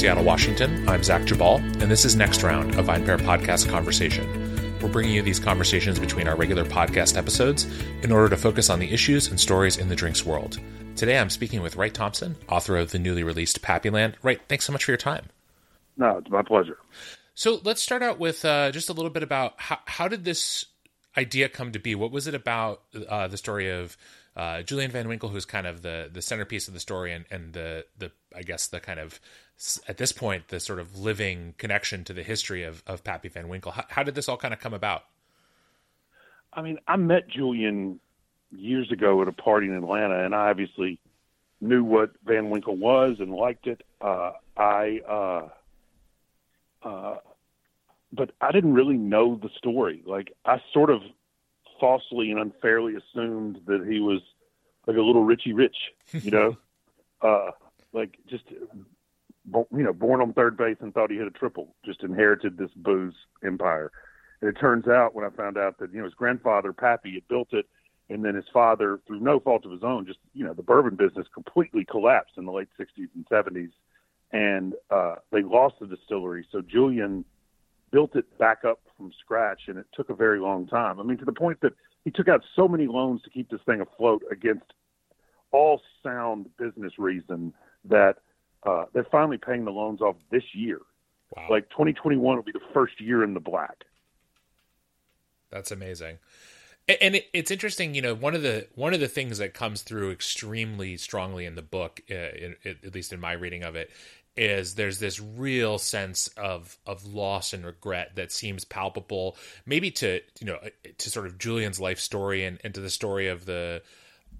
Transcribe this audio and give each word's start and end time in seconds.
Seattle, 0.00 0.24
Washington, 0.24 0.88
I'm 0.88 1.02
Zach 1.02 1.20
Geballe, 1.26 1.60
and 1.82 1.90
this 1.90 2.06
is 2.06 2.16
Next 2.16 2.42
Round, 2.42 2.74
a 2.76 2.82
VinePair 2.82 3.18
podcast 3.18 3.68
conversation. 3.68 4.78
We're 4.80 4.88
bringing 4.88 5.12
you 5.12 5.20
these 5.20 5.38
conversations 5.38 5.98
between 5.98 6.26
our 6.26 6.36
regular 6.36 6.64
podcast 6.64 7.18
episodes 7.18 7.66
in 8.00 8.10
order 8.10 8.30
to 8.30 8.38
focus 8.38 8.70
on 8.70 8.78
the 8.78 8.90
issues 8.90 9.28
and 9.28 9.38
stories 9.38 9.76
in 9.76 9.90
the 9.90 9.94
drinks 9.94 10.24
world. 10.24 10.58
Today, 10.96 11.18
I'm 11.18 11.28
speaking 11.28 11.60
with 11.60 11.76
Wright 11.76 11.92
Thompson, 11.92 12.34
author 12.48 12.78
of 12.78 12.92
the 12.92 12.98
newly 12.98 13.22
released 13.22 13.60
Pappyland. 13.60 14.14
Wright, 14.22 14.40
thanks 14.48 14.64
so 14.64 14.72
much 14.72 14.84
for 14.84 14.90
your 14.90 14.96
time. 14.96 15.26
No, 15.98 16.16
it's 16.16 16.30
my 16.30 16.40
pleasure. 16.40 16.78
So 17.34 17.60
let's 17.62 17.82
start 17.82 18.02
out 18.02 18.18
with 18.18 18.42
uh, 18.42 18.70
just 18.70 18.88
a 18.88 18.94
little 18.94 19.10
bit 19.10 19.22
about 19.22 19.52
how, 19.58 19.80
how 19.84 20.08
did 20.08 20.24
this 20.24 20.64
idea 21.14 21.50
come 21.50 21.72
to 21.72 21.78
be? 21.78 21.94
What 21.94 22.10
was 22.10 22.26
it 22.26 22.34
about 22.34 22.84
uh, 23.06 23.28
the 23.28 23.36
story 23.36 23.68
of 23.68 23.98
uh, 24.34 24.62
Julian 24.62 24.92
Van 24.92 25.08
Winkle, 25.08 25.28
who's 25.28 25.44
kind 25.44 25.66
of 25.66 25.82
the 25.82 26.08
the 26.10 26.22
centerpiece 26.22 26.68
of 26.68 26.74
the 26.74 26.80
story, 26.80 27.12
and 27.12 27.26
and 27.30 27.52
the 27.52 27.84
the 27.98 28.12
I 28.34 28.42
guess 28.42 28.68
the 28.68 28.80
kind 28.80 29.00
of 29.00 29.20
at 29.86 29.98
this 29.98 30.12
point 30.12 30.48
the 30.48 30.58
sort 30.58 30.78
of 30.78 30.98
living 30.98 31.54
connection 31.58 32.04
to 32.04 32.12
the 32.12 32.22
history 32.22 32.62
of 32.62 32.82
of 32.86 33.04
Pappy 33.04 33.28
Van 33.28 33.48
Winkle. 33.48 33.72
How, 33.72 33.84
how 33.88 34.02
did 34.02 34.14
this 34.14 34.28
all 34.28 34.36
kind 34.36 34.54
of 34.54 34.60
come 34.60 34.74
about? 34.74 35.04
I 36.52 36.62
mean, 36.62 36.78
I 36.88 36.96
met 36.96 37.28
Julian 37.28 38.00
years 38.50 38.90
ago 38.90 39.22
at 39.22 39.28
a 39.28 39.32
party 39.32 39.66
in 39.68 39.74
Atlanta, 39.74 40.24
and 40.24 40.34
I 40.34 40.50
obviously 40.50 40.98
knew 41.60 41.84
what 41.84 42.10
Van 42.24 42.50
Winkle 42.50 42.76
was 42.76 43.16
and 43.20 43.32
liked 43.32 43.66
it. 43.66 43.82
Uh, 44.00 44.32
I, 44.56 45.00
uh, 45.08 45.48
uh, 46.82 47.16
but 48.12 48.30
I 48.40 48.50
didn't 48.52 48.74
really 48.74 48.96
know 48.96 49.38
the 49.40 49.50
story. 49.56 50.02
Like 50.04 50.32
I 50.44 50.60
sort 50.72 50.90
of 50.90 51.02
falsely 51.78 52.30
and 52.30 52.40
unfairly 52.40 52.94
assumed 52.94 53.60
that 53.66 53.86
he 53.86 54.00
was 54.00 54.20
like 54.86 54.96
a 54.96 55.02
little 55.02 55.24
Richie 55.24 55.52
Rich, 55.52 55.76
you 56.12 56.30
know, 56.30 56.56
uh, 57.22 57.50
like 57.92 58.18
just 58.28 58.44
you 59.52 59.82
know, 59.82 59.92
born 59.92 60.20
on 60.20 60.32
third 60.32 60.56
base 60.56 60.76
and 60.80 60.92
thought 60.92 61.10
he 61.10 61.16
hit 61.16 61.26
a 61.26 61.30
triple, 61.30 61.74
just 61.84 62.02
inherited 62.02 62.56
this 62.56 62.70
booze 62.76 63.14
empire. 63.44 63.90
And 64.40 64.48
it 64.48 64.58
turns 64.58 64.88
out 64.88 65.14
when 65.14 65.24
I 65.24 65.30
found 65.30 65.58
out 65.58 65.78
that 65.78 65.92
you 65.92 65.98
know 65.98 66.04
his 66.04 66.14
grandfather 66.14 66.72
Pappy 66.72 67.14
had 67.14 67.28
built 67.28 67.52
it, 67.52 67.66
and 68.08 68.24
then 68.24 68.34
his 68.34 68.46
father, 68.52 69.00
through 69.06 69.20
no 69.20 69.38
fault 69.40 69.64
of 69.64 69.70
his 69.70 69.82
own, 69.82 70.06
just 70.06 70.18
you 70.34 70.44
know 70.44 70.54
the 70.54 70.62
bourbon 70.62 70.96
business 70.96 71.26
completely 71.32 71.84
collapsed 71.84 72.34
in 72.36 72.44
the 72.44 72.52
late 72.52 72.68
'60s 72.78 73.08
and 73.14 73.26
'70s, 73.30 73.70
and 74.32 74.74
uh, 74.90 75.16
they 75.30 75.42
lost 75.42 75.76
the 75.80 75.86
distillery. 75.86 76.46
So 76.50 76.62
Julian 76.62 77.24
built 77.90 78.16
it 78.16 78.38
back 78.38 78.64
up 78.64 78.80
from 78.96 79.12
scratch, 79.20 79.62
and 79.68 79.78
it 79.78 79.86
took 79.94 80.10
a 80.10 80.14
very 80.14 80.40
long 80.40 80.66
time. 80.66 81.00
I 81.00 81.02
mean, 81.02 81.18
to 81.18 81.24
the 81.24 81.32
point 81.32 81.60
that 81.62 81.72
he 82.04 82.10
took 82.10 82.28
out 82.28 82.42
so 82.56 82.66
many 82.66 82.86
loans 82.86 83.22
to 83.22 83.30
keep 83.30 83.50
this 83.50 83.60
thing 83.66 83.80
afloat 83.80 84.22
against 84.30 84.72
all 85.52 85.80
sound 86.02 86.46
business 86.56 86.92
reason 86.98 87.52
that 87.84 88.16
uh, 88.64 88.84
they're 88.92 89.06
finally 89.10 89.38
paying 89.38 89.64
the 89.64 89.70
loans 89.70 90.00
off 90.00 90.16
this 90.30 90.42
year. 90.54 90.80
Wow. 91.36 91.46
Like 91.50 91.70
2021 91.70 92.36
will 92.36 92.42
be 92.42 92.52
the 92.52 92.60
first 92.74 93.00
year 93.00 93.22
in 93.22 93.34
the 93.34 93.40
black. 93.40 93.84
That's 95.50 95.70
amazing. 95.70 96.18
And 97.00 97.20
it's 97.32 97.52
interesting, 97.52 97.94
you 97.94 98.02
know, 98.02 98.14
one 98.14 98.34
of 98.34 98.42
the 98.42 98.66
one 98.74 98.94
of 98.94 99.00
the 99.00 99.06
things 99.06 99.38
that 99.38 99.54
comes 99.54 99.82
through 99.82 100.10
extremely 100.10 100.96
strongly 100.96 101.44
in 101.44 101.54
the 101.54 101.62
book, 101.62 102.00
uh, 102.10 102.14
at 102.64 102.94
least 102.94 103.12
in 103.12 103.20
my 103.20 103.32
reading 103.32 103.62
of 103.62 103.76
it, 103.76 103.90
is 104.36 104.74
there's 104.74 104.98
this 104.98 105.20
real 105.20 105.78
sense 105.78 106.28
of 106.36 106.78
of 106.86 107.04
loss 107.06 107.52
and 107.52 107.64
regret 107.64 108.16
that 108.16 108.32
seems 108.32 108.64
palpable 108.64 109.36
maybe 109.66 109.90
to 109.90 110.20
you 110.40 110.46
know 110.46 110.58
to 110.98 111.10
sort 111.10 111.26
of 111.26 111.38
Julian's 111.38 111.80
life 111.80 112.00
story 112.00 112.44
and, 112.44 112.58
and 112.64 112.74
to 112.74 112.80
the 112.80 112.90
story 112.90 113.28
of 113.28 113.44
the 113.44 113.82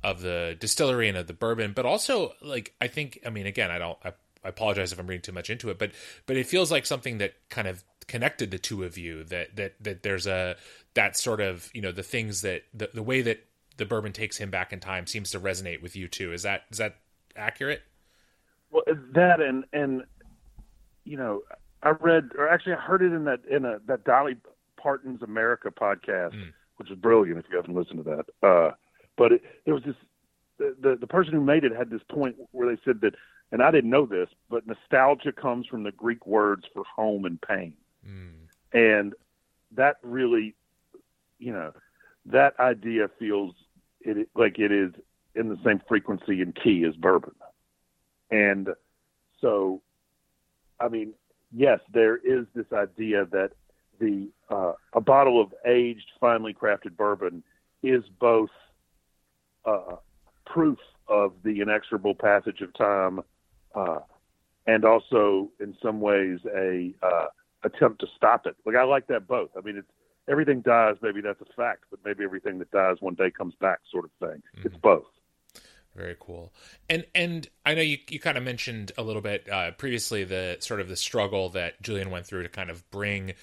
of 0.03 0.21
the 0.21 0.57
distillery 0.59 1.09
and 1.09 1.19
of 1.19 1.27
the 1.27 1.33
bourbon 1.33 1.73
but 1.73 1.87
also 1.87 2.33
like 2.43 2.75
I 2.81 2.87
think 2.87 3.21
I 3.25 3.31
mean 3.31 3.47
again 3.47 3.71
I 3.71 3.79
don't 3.79 3.99
I, 4.05 4.13
I 4.45 4.49
apologize 4.49 4.93
if 4.93 4.99
I'm 4.99 5.07
reading 5.07 5.23
too 5.23 5.33
much 5.33 5.51
into 5.51 5.71
it 5.71 5.79
but 5.79 5.93
but 6.27 6.37
it 6.37 6.47
feels 6.47 6.71
like 6.71 6.87
something 6.87 7.19
that 7.19 7.35
kind 7.49 7.69
of 7.69 7.85
connected 8.07 8.51
the 8.51 8.59
two 8.59 8.83
of 8.85 8.99
you 8.99 9.25
that 9.25 9.57
that 9.57 9.75
that 9.81 10.03
there's 10.03 10.27
a 10.27 10.57
that 10.95 11.17
sort 11.17 11.41
of 11.41 11.71
you 11.75 11.83
know 11.83 11.93
the 11.93 12.03
things 12.03 12.43
that 12.43 12.63
the, 12.75 12.91
the 12.95 13.03
way 13.03 13.23
that 13.23 13.45
the 13.77 13.87
bourbon 13.87 14.13
takes 14.13 14.37
him 14.37 14.51
back 14.51 14.73
in 14.73 14.81
time 14.81 15.07
seems 15.07 15.31
to 15.31 15.41
resonate 15.41 15.83
with 15.83 15.97
you 15.97 16.09
too 16.09 16.33
is 16.33 16.43
that 16.43 16.63
is 16.71 16.79
that 16.79 16.97
accurate 17.37 17.83
well, 18.71 18.85
that 19.13 19.41
and 19.41 19.65
and 19.73 20.05
you 21.05 21.17
know, 21.17 21.43
I 21.83 21.91
read 21.91 22.31
or 22.39 22.49
actually 22.49 22.75
I 22.75 22.77
heard 22.77 23.03
it 23.03 23.13
in 23.13 23.25
that 23.25 23.41
in 23.51 23.65
a 23.65 23.79
that 23.87 24.05
Dolly 24.05 24.37
Parton's 24.77 25.23
America 25.23 25.71
podcast, 25.71 26.35
mm. 26.35 26.53
which 26.77 26.91
is 26.91 26.99
brilliant 26.99 27.39
if 27.39 27.47
you 27.51 27.57
haven't 27.57 27.75
listened 27.75 28.05
to 28.05 28.11
that. 28.11 28.47
Uh, 28.47 28.71
but 29.21 29.33
it, 29.33 29.43
there 29.67 29.75
was 29.75 29.83
this 29.85 29.97
the, 30.57 30.75
the 30.81 30.97
the 30.97 31.07
person 31.07 31.35
who 31.35 31.43
made 31.43 31.63
it 31.63 31.77
had 31.77 31.91
this 31.91 32.01
point 32.11 32.37
where 32.53 32.75
they 32.75 32.81
said 32.87 33.03
that, 33.03 33.15
and 33.53 33.63
I 33.63 33.71
didn't 33.71 33.91
know 33.91 34.07
this, 34.07 34.31
but 34.49 34.67
nostalgia 34.67 35.31
comes 35.31 35.67
from 35.67 35.83
the 35.83 35.93
Greek 35.93 36.27
words 36.27 36.65
for 36.73 36.85
home 36.85 37.27
and 37.27 37.39
pain, 37.39 37.75
mm. 38.09 38.33
and 38.73 39.13
that 39.73 39.99
really, 40.03 40.55
you 41.39 41.53
know, 41.53 41.73
that 42.25 42.59
idea 42.59 43.11
feels 43.19 43.55
it 44.01 44.27
like 44.35 44.59
it 44.59 44.73
is 44.73 44.93
in 45.35 45.51
the 45.51 45.59
same 45.67 45.83
frequency 45.87 46.41
and 46.41 46.55
key 46.55 46.87
as 46.89 46.97
bourbon. 46.97 47.35
And 48.31 48.71
so, 49.43 49.83
I 50.81 50.89
mean, 50.89 51.13
yes, 51.55 51.81
there 51.93 52.17
is 52.17 52.47
this 52.55 52.73
idea 52.73 53.27
that 53.33 53.51
the 53.99 54.31
uh, 54.49 54.73
a 54.95 55.01
bottle 55.03 55.43
of 55.43 55.53
aged, 55.67 56.11
finely 56.19 56.55
crafted 56.55 56.97
bourbon 56.97 57.43
is 57.83 58.03
both 58.19 58.49
uh, 59.71 59.97
proof 60.47 60.79
of 61.09 61.33
the 61.43 61.61
inexorable 61.61 62.15
passage 62.15 62.61
of 62.61 62.73
time, 62.75 63.21
uh, 63.75 64.01
and 64.67 64.85
also 64.85 65.51
in 65.61 65.77
some 65.83 66.01
ways 66.01 66.39
a 66.55 66.95
uh, 67.03 67.27
attempt 67.65 68.01
to 68.01 68.07
stop 68.17 68.47
it. 68.47 68.57
Like 68.65 68.77
I 68.77 68.85
like 68.85 69.07
that 69.09 69.27
both. 69.27 69.51
I 69.57 69.61
mean, 69.61 69.77
it's 69.77 69.89
everything 70.29 70.61
dies, 70.61 70.97
maybe 71.03 71.21
that's 71.21 71.41
a 71.41 71.53
fact, 71.57 71.85
but 71.91 72.01
maybe 72.05 72.25
everything 72.25 72.59
that 72.59 72.71
dies 72.71 72.97
one 73.01 73.15
day 73.15 73.31
comes 73.31 73.55
back, 73.61 73.81
sort 73.91 74.05
of 74.05 74.11
thing. 74.21 74.43
Mm-hmm. 74.57 74.67
It's 74.67 74.77
both. 74.77 75.07
Very 75.97 76.17
cool. 76.21 76.53
And 76.89 77.05
and 77.15 77.49
I 77.67 77.75
know 77.75 77.83
you 77.83 77.99
you 78.09 78.21
kind 78.21 78.39
of 78.39 78.45
mentioned 78.45 78.93
a 78.97 79.03
little 79.03 79.23
bit 79.23 79.49
uh, 79.51 79.73
previously 79.73 80.23
the 80.23 80.57
sort 80.61 80.81
of 80.81 80.89
the 80.89 80.97
struggle 80.97 81.49
that 81.51 81.83
Julian 81.83 82.11
went 82.11 82.27
through 82.27 82.45
to 82.45 82.49
kind 82.49 82.71
of 82.71 82.89
bring 82.91 83.35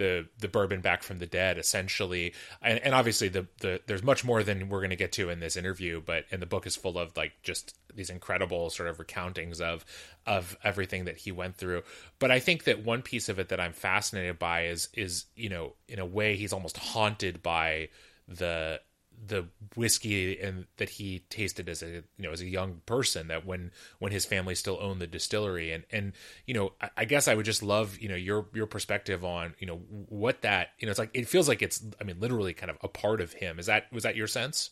the 0.00 0.26
the 0.38 0.48
bourbon 0.48 0.80
back 0.80 1.02
from 1.02 1.18
the 1.18 1.26
dead 1.26 1.58
essentially. 1.58 2.32
And, 2.62 2.78
and 2.78 2.94
obviously 2.94 3.28
the, 3.28 3.46
the 3.60 3.82
there's 3.86 4.02
much 4.02 4.24
more 4.24 4.42
than 4.42 4.70
we're 4.70 4.80
going 4.80 4.90
to 4.90 4.96
get 4.96 5.12
to 5.12 5.28
in 5.28 5.40
this 5.40 5.58
interview 5.58 6.00
but 6.04 6.24
and 6.32 6.40
the 6.40 6.46
book 6.46 6.66
is 6.66 6.74
full 6.74 6.98
of 6.98 7.14
like 7.18 7.32
just 7.42 7.76
these 7.94 8.08
incredible 8.08 8.70
sort 8.70 8.88
of 8.88 8.96
recountings 8.96 9.60
of 9.60 9.84
of 10.26 10.56
everything 10.64 11.04
that 11.04 11.18
he 11.18 11.30
went 11.30 11.54
through. 11.54 11.82
But 12.18 12.30
i 12.30 12.40
think 12.40 12.64
that 12.64 12.82
one 12.82 13.02
piece 13.02 13.28
of 13.28 13.38
it 13.38 13.50
that 13.50 13.60
i'm 13.60 13.74
fascinated 13.74 14.38
by 14.38 14.68
is 14.68 14.88
is 14.94 15.26
you 15.36 15.50
know 15.50 15.74
in 15.86 15.98
a 15.98 16.06
way 16.06 16.34
he's 16.36 16.54
almost 16.54 16.78
haunted 16.78 17.42
by 17.42 17.90
the 18.26 18.80
the 19.26 19.46
whiskey 19.76 20.40
and 20.40 20.66
that 20.78 20.88
he 20.90 21.20
tasted 21.30 21.68
as 21.68 21.82
a 21.82 21.86
you 21.86 22.02
know 22.18 22.30
as 22.30 22.40
a 22.40 22.46
young 22.46 22.80
person 22.86 23.28
that 23.28 23.44
when 23.44 23.70
when 23.98 24.12
his 24.12 24.24
family 24.24 24.54
still 24.54 24.78
owned 24.80 25.00
the 25.00 25.06
distillery. 25.06 25.72
And 25.72 25.84
and 25.90 26.12
you 26.46 26.54
know 26.54 26.72
I, 26.80 26.90
I, 26.98 27.04
guess 27.04 27.28
I 27.28 27.34
would 27.34 27.44
just 27.44 27.62
love 27.62 27.98
you 27.98 28.08
know 28.08 28.14
your 28.14 28.46
your 28.54 28.66
perspective 28.66 29.24
on 29.24 29.54
you 29.58 29.66
know 29.66 29.76
what 30.08 30.42
that 30.42 30.68
you 30.78 30.86
know 30.86 30.90
it's 30.90 30.98
like 30.98 31.10
it 31.14 31.28
feels 31.28 31.48
like 31.48 31.62
it's 31.62 31.84
I 32.00 32.04
mean 32.04 32.20
literally 32.20 32.54
kind 32.54 32.70
of 32.70 32.78
a 32.82 32.88
part 32.88 33.20
of 33.20 33.32
him. 33.32 33.58
Is 33.58 33.66
that 33.66 33.92
was 33.92 34.04
that 34.04 34.16
your 34.16 34.26
sense? 34.26 34.70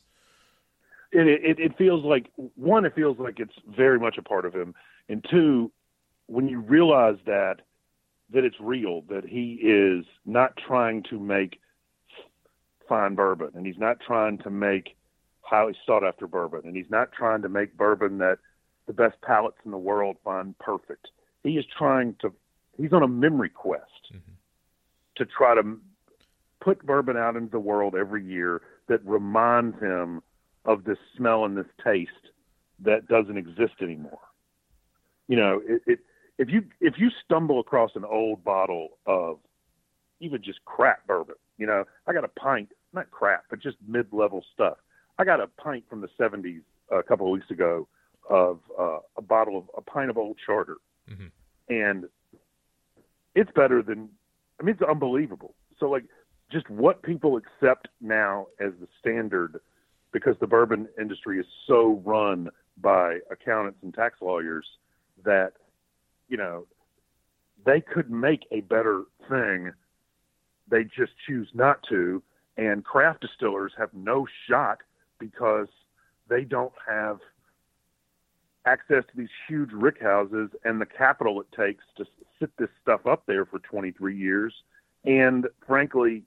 It 1.12 1.26
it, 1.26 1.58
it 1.58 1.78
feels 1.78 2.04
like 2.04 2.30
one 2.54 2.84
it 2.84 2.94
feels 2.94 3.18
like 3.18 3.40
it's 3.40 3.54
very 3.66 3.98
much 3.98 4.16
a 4.18 4.22
part 4.22 4.46
of 4.46 4.54
him. 4.54 4.74
And 5.08 5.24
two 5.30 5.70
when 6.26 6.48
you 6.48 6.60
realize 6.60 7.16
that 7.26 7.60
that 8.30 8.44
it's 8.44 8.56
real 8.60 9.02
that 9.08 9.24
he 9.24 9.54
is 9.54 10.04
not 10.26 10.52
trying 10.66 11.02
to 11.10 11.18
make 11.18 11.60
fine 12.88 13.14
bourbon, 13.14 13.50
and 13.54 13.66
he's 13.66 13.78
not 13.78 13.98
trying 14.00 14.38
to 14.38 14.50
make 14.50 14.96
highly 15.40 15.74
sought 15.86 16.04
after 16.04 16.26
bourbon, 16.26 16.62
and 16.64 16.76
he's 16.76 16.90
not 16.90 17.12
trying 17.12 17.42
to 17.42 17.48
make 17.48 17.76
bourbon 17.76 18.18
that 18.18 18.38
the 18.86 18.92
best 18.92 19.20
palates 19.22 19.58
in 19.64 19.70
the 19.70 19.78
world 19.78 20.16
find 20.24 20.58
perfect. 20.58 21.08
He 21.42 21.50
is 21.52 21.64
trying 21.76 22.16
to. 22.20 22.32
He's 22.76 22.92
on 22.92 23.02
a 23.02 23.08
memory 23.08 23.48
quest 23.48 24.12
mm-hmm. 24.12 24.32
to 25.16 25.26
try 25.26 25.54
to 25.54 25.78
put 26.60 26.84
bourbon 26.84 27.16
out 27.16 27.36
into 27.36 27.50
the 27.50 27.58
world 27.58 27.94
every 27.94 28.24
year 28.24 28.62
that 28.88 29.04
reminds 29.04 29.78
him 29.80 30.22
of 30.64 30.84
this 30.84 30.98
smell 31.16 31.44
and 31.44 31.56
this 31.56 31.66
taste 31.82 32.10
that 32.80 33.08
doesn't 33.08 33.36
exist 33.36 33.74
anymore. 33.82 34.20
You 35.26 35.36
know, 35.36 35.62
it, 35.66 35.82
it 35.86 35.98
if 36.38 36.48
you 36.50 36.64
if 36.80 36.94
you 36.98 37.10
stumble 37.24 37.60
across 37.60 37.90
an 37.94 38.04
old 38.04 38.44
bottle 38.44 38.98
of 39.06 39.38
even 40.20 40.42
just 40.42 40.64
crap 40.64 41.06
bourbon, 41.06 41.36
you 41.58 41.66
know, 41.66 41.84
I 42.06 42.12
got 42.12 42.24
a 42.24 42.28
pint 42.28 42.70
not 42.92 43.10
crap, 43.10 43.44
but 43.50 43.60
just 43.60 43.76
mid-level 43.86 44.44
stuff. 44.54 44.78
I 45.18 45.24
got 45.24 45.40
a 45.40 45.46
pint 45.46 45.84
from 45.88 46.00
the 46.00 46.08
70s 46.18 46.62
a 46.90 47.02
couple 47.02 47.26
of 47.26 47.32
weeks 47.32 47.50
ago 47.50 47.88
of 48.28 48.60
uh, 48.78 48.98
a 49.16 49.22
bottle 49.22 49.58
of 49.58 49.64
a 49.76 49.80
pint 49.80 50.10
of 50.10 50.18
Old 50.18 50.36
Charter, 50.44 50.76
mm-hmm. 51.10 51.26
and 51.68 52.04
it's 53.34 53.50
better 53.52 53.82
than. 53.82 54.08
I 54.60 54.64
mean, 54.64 54.74
it's 54.74 54.82
unbelievable. 54.82 55.54
So 55.78 55.88
like, 55.88 56.04
just 56.50 56.68
what 56.68 57.02
people 57.02 57.36
accept 57.36 57.88
now 58.00 58.46
as 58.60 58.72
the 58.80 58.88
standard, 59.00 59.60
because 60.12 60.34
the 60.40 60.46
bourbon 60.46 60.88
industry 61.00 61.38
is 61.38 61.46
so 61.66 62.02
run 62.04 62.48
by 62.80 63.18
accountants 63.30 63.78
and 63.82 63.94
tax 63.94 64.18
lawyers 64.20 64.66
that 65.24 65.52
you 66.28 66.36
know, 66.36 66.66
they 67.64 67.80
could 67.80 68.10
make 68.10 68.46
a 68.50 68.60
better 68.60 69.04
thing. 69.28 69.72
They 70.70 70.84
just 70.84 71.12
choose 71.26 71.48
not 71.54 71.82
to. 71.88 72.22
And 72.58 72.84
craft 72.84 73.20
distillers 73.20 73.72
have 73.78 73.94
no 73.94 74.26
shot 74.48 74.78
because 75.18 75.68
they 76.28 76.42
don't 76.42 76.74
have 76.86 77.20
access 78.66 79.04
to 79.10 79.16
these 79.16 79.30
huge 79.48 79.70
rick 79.72 80.02
houses 80.02 80.50
and 80.64 80.80
the 80.80 80.86
capital 80.86 81.40
it 81.40 81.46
takes 81.56 81.84
to 81.96 82.04
sit 82.38 82.50
this 82.58 82.68
stuff 82.82 83.06
up 83.06 83.22
there 83.26 83.46
for 83.46 83.60
23 83.60 84.16
years. 84.16 84.52
And 85.04 85.46
frankly, 85.66 86.24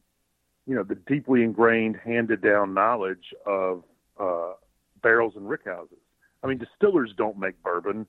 you 0.66 0.76
know, 0.76 0.84
the 0.84 0.96
deeply 0.96 1.44
ingrained, 1.44 1.98
handed 2.04 2.42
down 2.42 2.74
knowledge 2.74 3.34
of 3.46 3.84
uh, 4.20 4.54
barrels 5.04 5.34
and 5.36 5.48
rick 5.50 5.66
houses. 5.66 5.98
I 6.44 6.48
mean, 6.48 6.58
distillers 6.58 7.14
don't 7.16 7.38
make 7.38 7.62
bourbon; 7.62 8.08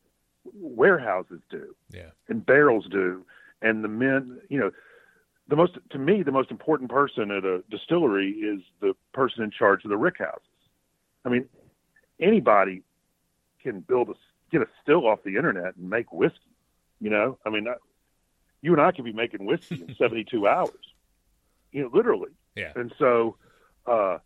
warehouses 0.54 1.40
do, 1.50 1.74
yeah, 1.90 2.10
and 2.28 2.44
barrels 2.44 2.86
do. 2.90 3.24
And 3.62 3.84
the 3.84 3.88
men, 3.88 4.40
you 4.48 4.58
know, 4.58 4.70
the 5.49 5.56
most 5.56 5.79
to 5.91 5.99
me, 5.99 6.23
the 6.23 6.33
most 6.33 6.50
important 6.50 6.91
person 6.91 7.31
at 7.31 7.44
a 7.44 7.62
distillery 7.71 8.31
is 8.31 8.62
the 8.81 8.94
person 9.12 9.43
in 9.43 9.50
charge 9.50 9.85
of 9.85 9.91
the 9.91 9.97
rickhouses. 9.97 10.41
I 11.25 11.29
mean, 11.29 11.49
anybody 12.21 12.83
can 13.62 13.81
build 13.81 14.11
a 14.11 14.15
get 14.50 14.62
a 14.62 14.67
still 14.83 15.06
off 15.06 15.23
the 15.25 15.37
internet 15.37 15.77
and 15.77 15.89
make 15.89 16.12
whiskey. 16.12 16.39
You 17.00 17.11
know, 17.11 17.39
I 17.44 17.50
mean, 17.50 17.67
you 18.61 18.73
and 18.73 18.81
I 18.81 18.93
could 18.93 19.05
be 19.05 19.12
making 19.12 19.44
whiskey 19.44 19.85
in 19.87 19.94
72 19.99 20.47
hours. 20.47 20.71
You 21.73 21.83
know, 21.83 21.91
literally. 21.93 22.31
Yeah. 22.55 22.73
And 22.77 22.93
so, 22.99 23.37
uh, 23.87 24.19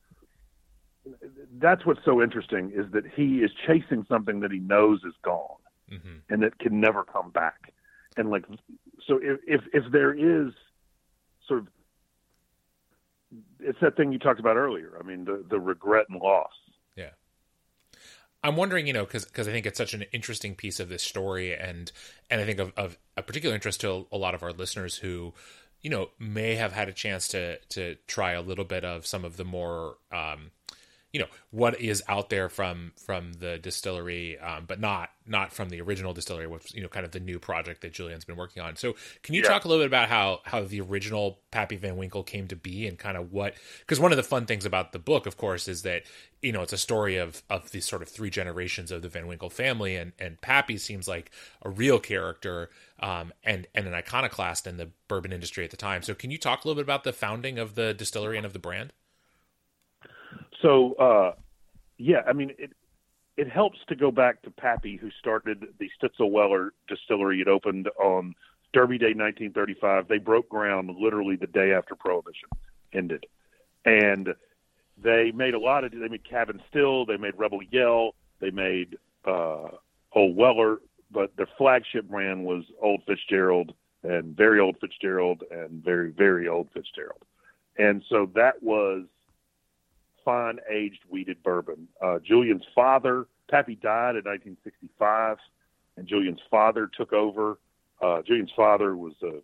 that's 1.58 1.86
what's 1.86 2.04
so 2.04 2.20
interesting 2.20 2.72
is 2.74 2.90
that 2.92 3.04
he 3.06 3.38
is 3.38 3.50
chasing 3.66 4.04
something 4.08 4.40
that 4.40 4.50
he 4.50 4.58
knows 4.58 5.04
is 5.04 5.14
gone 5.22 5.56
mm-hmm. 5.90 6.16
and 6.28 6.42
that 6.42 6.58
can 6.58 6.80
never 6.80 7.04
come 7.04 7.30
back. 7.30 7.72
And 8.16 8.30
like, 8.30 8.44
so 9.06 9.20
if, 9.22 9.40
if, 9.46 9.60
if 9.72 9.92
there 9.92 10.12
is 10.12 10.52
sort 11.48 11.60
of, 11.60 11.66
it's 13.60 13.78
that 13.80 13.96
thing 13.96 14.12
you 14.12 14.18
talked 14.18 14.40
about 14.40 14.56
earlier. 14.56 14.96
I 14.98 15.06
mean, 15.06 15.24
the, 15.24 15.44
the 15.48 15.58
regret 15.58 16.06
and 16.08 16.20
loss. 16.20 16.52
Yeah. 16.96 17.10
I'm 18.42 18.56
wondering, 18.56 18.86
you 18.86 18.92
know, 18.92 19.04
because 19.04 19.24
because 19.24 19.48
I 19.48 19.52
think 19.52 19.66
it's 19.66 19.78
such 19.78 19.94
an 19.94 20.04
interesting 20.12 20.54
piece 20.54 20.78
of 20.78 20.88
this 20.88 21.02
story, 21.02 21.54
and 21.54 21.90
and 22.30 22.40
I 22.40 22.44
think 22.44 22.60
of, 22.60 22.72
of 22.76 22.96
a 23.16 23.22
particular 23.22 23.54
interest 23.54 23.80
to 23.80 24.06
a 24.12 24.16
lot 24.16 24.34
of 24.34 24.42
our 24.42 24.52
listeners 24.52 24.96
who, 24.96 25.34
you 25.80 25.90
know, 25.90 26.10
may 26.18 26.54
have 26.54 26.72
had 26.72 26.88
a 26.88 26.92
chance 26.92 27.26
to 27.28 27.58
to 27.70 27.96
try 28.06 28.32
a 28.32 28.42
little 28.42 28.64
bit 28.64 28.84
of 28.84 29.04
some 29.04 29.24
of 29.24 29.36
the 29.36 29.44
more 29.44 29.96
um, 30.12 30.52
you 31.16 31.22
know 31.22 31.28
what 31.50 31.80
is 31.80 32.02
out 32.08 32.28
there 32.28 32.50
from 32.50 32.92
from 33.02 33.32
the 33.32 33.56
distillery, 33.56 34.38
um, 34.38 34.66
but 34.66 34.78
not 34.78 35.08
not 35.26 35.50
from 35.50 35.70
the 35.70 35.80
original 35.80 36.12
distillery, 36.12 36.46
which 36.46 36.74
you 36.74 36.82
know 36.82 36.88
kind 36.88 37.06
of 37.06 37.12
the 37.12 37.20
new 37.20 37.38
project 37.38 37.80
that 37.80 37.94
Julian's 37.94 38.26
been 38.26 38.36
working 38.36 38.62
on. 38.62 38.76
So, 38.76 38.96
can 39.22 39.34
you 39.34 39.40
yeah. 39.40 39.48
talk 39.48 39.64
a 39.64 39.68
little 39.68 39.82
bit 39.82 39.86
about 39.86 40.10
how 40.10 40.40
how 40.44 40.64
the 40.64 40.82
original 40.82 41.38
Pappy 41.50 41.76
Van 41.76 41.96
Winkle 41.96 42.22
came 42.22 42.48
to 42.48 42.56
be 42.56 42.86
and 42.86 42.98
kind 42.98 43.16
of 43.16 43.32
what? 43.32 43.54
Because 43.80 43.98
one 43.98 44.12
of 44.12 44.18
the 44.18 44.22
fun 44.22 44.44
things 44.44 44.66
about 44.66 44.92
the 44.92 44.98
book, 44.98 45.24
of 45.24 45.38
course, 45.38 45.68
is 45.68 45.80
that 45.84 46.02
you 46.42 46.52
know 46.52 46.60
it's 46.60 46.74
a 46.74 46.78
story 46.78 47.16
of 47.16 47.42
of 47.48 47.70
these 47.70 47.86
sort 47.86 48.02
of 48.02 48.08
three 48.10 48.28
generations 48.28 48.90
of 48.90 49.00
the 49.00 49.08
Van 49.08 49.26
Winkle 49.26 49.48
family, 49.48 49.96
and 49.96 50.12
and 50.18 50.38
Pappy 50.42 50.76
seems 50.76 51.08
like 51.08 51.30
a 51.62 51.70
real 51.70 51.98
character 51.98 52.68
um, 53.00 53.32
and 53.42 53.66
and 53.74 53.86
an 53.86 53.94
iconoclast 53.94 54.66
in 54.66 54.76
the 54.76 54.90
bourbon 55.08 55.32
industry 55.32 55.64
at 55.64 55.70
the 55.70 55.78
time. 55.78 56.02
So, 56.02 56.14
can 56.14 56.30
you 56.30 56.36
talk 56.36 56.62
a 56.62 56.68
little 56.68 56.78
bit 56.78 56.86
about 56.86 57.04
the 57.04 57.14
founding 57.14 57.58
of 57.58 57.74
the 57.74 57.94
distillery 57.94 58.36
and 58.36 58.44
of 58.44 58.52
the 58.52 58.58
brand? 58.58 58.92
So, 60.62 60.94
uh, 60.94 61.32
yeah, 61.98 62.22
I 62.26 62.32
mean, 62.32 62.52
it 62.58 62.72
it 63.36 63.50
helps 63.50 63.78
to 63.88 63.94
go 63.94 64.10
back 64.10 64.42
to 64.42 64.50
Pappy, 64.50 64.96
who 64.96 65.10
started 65.18 65.66
the 65.78 65.90
Stitzel 66.00 66.30
Weller 66.30 66.72
distillery. 66.88 67.40
It 67.40 67.48
opened 67.48 67.88
on 68.00 68.34
Derby 68.72 68.98
Day, 68.98 69.12
1935. 69.14 70.08
They 70.08 70.18
broke 70.18 70.48
ground 70.48 70.90
literally 70.98 71.36
the 71.36 71.46
day 71.46 71.72
after 71.72 71.94
Prohibition 71.94 72.48
ended, 72.92 73.26
and 73.84 74.34
they 74.96 75.32
made 75.32 75.54
a 75.54 75.58
lot 75.58 75.84
of. 75.84 75.92
They 75.92 76.08
made 76.08 76.28
Cabin 76.28 76.62
Still, 76.68 77.04
they 77.04 77.16
made 77.16 77.34
Rebel 77.36 77.60
Yell, 77.70 78.14
they 78.40 78.50
made 78.50 78.96
uh, 79.26 79.68
Old 80.12 80.36
Weller, 80.36 80.78
but 81.10 81.36
their 81.36 81.48
flagship 81.58 82.08
brand 82.08 82.44
was 82.44 82.64
Old 82.80 83.02
Fitzgerald 83.06 83.74
and 84.02 84.36
very 84.36 84.60
old 84.60 84.76
Fitzgerald 84.80 85.42
and 85.50 85.82
very 85.84 86.10
very 86.10 86.48
old 86.48 86.68
Fitzgerald, 86.72 87.22
and 87.78 88.02
so 88.08 88.30
that 88.34 88.62
was 88.62 89.04
fine 90.26 90.58
aged 90.70 91.04
wheated 91.08 91.42
bourbon. 91.42 91.88
Uh, 92.02 92.18
Julian's 92.18 92.64
father, 92.74 93.26
Pappy 93.48 93.76
died 93.76 94.16
in 94.16 94.24
1965, 94.24 95.38
and 95.96 96.06
Julian's 96.06 96.40
father 96.50 96.90
took 96.94 97.14
over. 97.14 97.58
Uh, 98.02 98.20
Julian's 98.26 98.50
father 98.54 98.96
was 98.96 99.14
a 99.22 99.40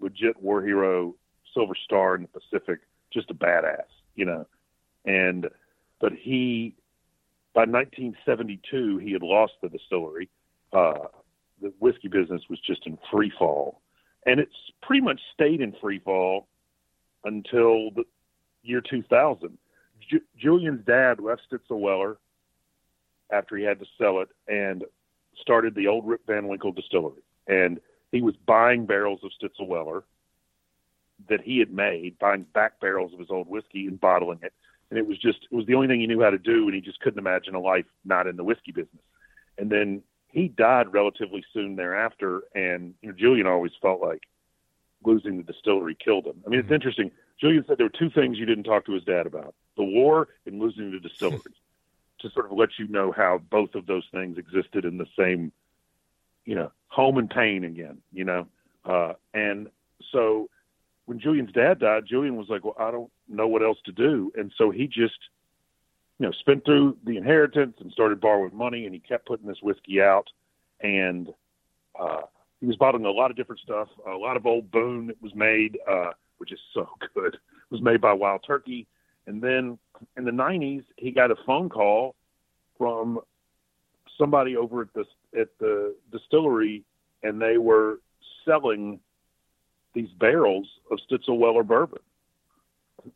legit 0.00 0.42
war 0.42 0.60
hero, 0.60 1.14
Silver 1.54 1.76
Star 1.84 2.16
in 2.16 2.22
the 2.22 2.28
Pacific, 2.28 2.80
just 3.14 3.30
a 3.30 3.34
badass, 3.34 3.86
you 4.16 4.26
know. 4.26 4.46
And 5.06 5.48
but 6.00 6.12
he, 6.12 6.74
by 7.54 7.62
1972, 7.62 8.98
he 8.98 9.12
had 9.12 9.22
lost 9.22 9.54
the 9.62 9.68
distillery. 9.68 10.28
Uh, 10.72 11.06
the 11.62 11.72
whiskey 11.78 12.08
business 12.08 12.42
was 12.50 12.58
just 12.60 12.84
in 12.86 12.98
free 13.10 13.32
fall, 13.38 13.80
and 14.26 14.40
it's 14.40 14.56
pretty 14.82 15.00
much 15.00 15.20
stayed 15.32 15.60
in 15.60 15.72
free 15.80 16.00
fall 16.00 16.48
until 17.24 17.92
the 17.92 18.04
year 18.62 18.82
2000 18.82 19.56
Ju- 20.08 20.22
Julian's 20.38 20.84
dad 20.86 21.20
left 21.20 21.42
Stitzel 21.50 21.80
Weller 21.80 22.18
after 23.30 23.56
he 23.56 23.64
had 23.64 23.80
to 23.80 23.86
sell 23.98 24.20
it 24.20 24.28
and 24.48 24.84
started 25.40 25.74
the 25.74 25.88
old 25.88 26.06
Rip 26.06 26.26
Van 26.26 26.48
Winkle 26.48 26.72
distillery. 26.72 27.22
And 27.46 27.80
he 28.12 28.22
was 28.22 28.34
buying 28.46 28.86
barrels 28.86 29.20
of 29.24 29.30
Stitzel 29.32 29.68
Weller 29.68 30.04
that 31.28 31.40
he 31.40 31.58
had 31.58 31.72
made, 31.72 32.18
buying 32.18 32.46
back 32.54 32.80
barrels 32.80 33.12
of 33.12 33.18
his 33.18 33.30
old 33.30 33.48
whiskey 33.48 33.86
and 33.86 34.00
bottling 34.00 34.38
it. 34.42 34.52
And 34.90 34.98
it 34.98 35.06
was 35.06 35.18
just, 35.18 35.38
it 35.50 35.54
was 35.54 35.66
the 35.66 35.74
only 35.74 35.88
thing 35.88 36.00
he 36.00 36.06
knew 36.06 36.22
how 36.22 36.30
to 36.30 36.38
do. 36.38 36.66
And 36.66 36.74
he 36.74 36.80
just 36.80 37.00
couldn't 37.00 37.18
imagine 37.18 37.54
a 37.54 37.60
life 37.60 37.86
not 38.04 38.26
in 38.26 38.36
the 38.36 38.44
whiskey 38.44 38.72
business. 38.72 39.02
And 39.58 39.70
then 39.70 40.02
he 40.28 40.48
died 40.48 40.92
relatively 40.92 41.44
soon 41.52 41.76
thereafter. 41.76 42.42
And 42.54 42.94
you 43.02 43.08
know, 43.08 43.14
Julian 43.16 43.46
always 43.46 43.72
felt 43.80 44.00
like 44.00 44.22
losing 45.04 45.38
the 45.38 45.52
distillery 45.52 45.96
killed 45.96 46.26
him. 46.26 46.36
I 46.46 46.50
mean, 46.50 46.60
it's 46.60 46.66
mm-hmm. 46.66 46.74
interesting. 46.74 47.10
Julian 47.40 47.64
said 47.66 47.78
there 47.78 47.86
were 47.86 47.98
two 47.98 48.10
things 48.10 48.38
you 48.38 48.46
didn't 48.46 48.64
talk 48.64 48.86
to 48.86 48.92
his 48.92 49.04
dad 49.04 49.26
about 49.26 49.54
the 49.76 49.84
war 49.84 50.28
and 50.46 50.60
losing 50.60 50.90
the 50.90 51.00
distillery 51.00 51.40
to 52.20 52.30
sort 52.30 52.46
of 52.46 52.52
let 52.52 52.70
you 52.78 52.88
know 52.88 53.12
how 53.12 53.38
both 53.50 53.74
of 53.74 53.86
those 53.86 54.04
things 54.12 54.38
existed 54.38 54.84
in 54.84 54.96
the 54.96 55.06
same, 55.18 55.52
you 56.44 56.54
know, 56.54 56.72
home 56.88 57.18
and 57.18 57.28
pain 57.28 57.64
again, 57.64 57.98
you 58.12 58.24
know. 58.24 58.46
Uh, 58.84 59.12
and 59.34 59.68
so 60.12 60.48
when 61.04 61.20
Julian's 61.20 61.52
dad 61.52 61.78
died, 61.78 62.04
Julian 62.06 62.36
was 62.36 62.48
like, 62.48 62.64
well, 62.64 62.76
I 62.78 62.90
don't 62.90 63.10
know 63.28 63.46
what 63.46 63.62
else 63.62 63.78
to 63.84 63.92
do. 63.92 64.32
And 64.36 64.52
so 64.56 64.70
he 64.70 64.86
just, 64.86 65.18
you 66.18 66.26
know, 66.26 66.32
spent 66.32 66.64
through 66.64 66.96
the 67.04 67.18
inheritance 67.18 67.76
and 67.80 67.92
started 67.92 68.20
borrowing 68.20 68.56
money 68.56 68.86
and 68.86 68.94
he 68.94 69.00
kept 69.00 69.26
putting 69.26 69.46
this 69.46 69.62
whiskey 69.62 70.00
out. 70.00 70.28
And, 70.80 71.28
uh, 71.98 72.22
he 72.60 72.66
was 72.66 72.76
bottling 72.76 73.04
a 73.04 73.10
lot 73.10 73.30
of 73.30 73.36
different 73.36 73.60
stuff. 73.60 73.88
A 74.06 74.12
lot 74.12 74.36
of 74.36 74.46
old 74.46 74.70
Boone 74.70 75.08
that 75.08 75.20
was 75.20 75.34
made, 75.34 75.78
uh, 75.88 76.12
which 76.38 76.52
is 76.52 76.60
so 76.74 76.88
good, 77.14 77.34
it 77.34 77.40
was 77.70 77.82
made 77.82 78.00
by 78.00 78.12
Wild 78.12 78.44
Turkey. 78.46 78.86
And 79.26 79.42
then 79.42 79.78
in 80.16 80.24
the 80.24 80.30
90s, 80.30 80.84
he 80.96 81.10
got 81.10 81.30
a 81.30 81.36
phone 81.46 81.68
call 81.68 82.14
from 82.78 83.20
somebody 84.18 84.56
over 84.56 84.82
at 84.82 84.92
the 84.94 85.04
at 85.38 85.48
the 85.58 85.94
distillery, 86.12 86.84
and 87.22 87.40
they 87.40 87.58
were 87.58 88.00
selling 88.44 89.00
these 89.94 90.08
barrels 90.20 90.68
of 90.90 90.98
Stitzel 91.10 91.38
Weller 91.38 91.62
bourbon. 91.62 91.98